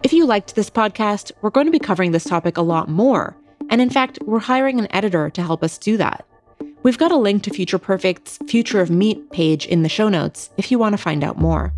If 0.04 0.13
you 0.13 0.26
liked 0.26 0.56
this 0.56 0.70
podcast, 0.70 1.32
we're 1.41 1.50
going 1.50 1.65
to 1.65 1.72
be 1.72 1.80
covering 1.80 2.12
this 2.12 2.24
topic 2.24 2.58
a 2.58 2.62
lot 2.62 2.88
more. 2.88 3.36
And 3.70 3.82
in 3.82 3.89
fact, 3.89 4.20
we're 4.24 4.39
hiring 4.39 4.80
an 4.80 4.88
editor 4.91 5.30
to 5.32 5.41
help 5.41 5.63
us 5.63 5.78
do 5.78 5.98
that. 5.98 6.26
We've 6.84 6.98
got 6.98 7.12
a 7.12 7.17
link 7.17 7.43
to 7.43 7.50
Future 7.50 7.80
Perfect's 7.80 8.38
Future 8.48 8.80
of 8.80 8.89
Meat 8.89 9.32
page 9.32 9.65
in 9.65 9.84
the 9.84 9.89
show 9.89 10.10
notes 10.10 10.52
if 10.58 10.72
you 10.72 10.78
want 10.78 10.93
to 10.93 11.02
find 11.02 11.24
out 11.24 11.38
more. 11.38 11.74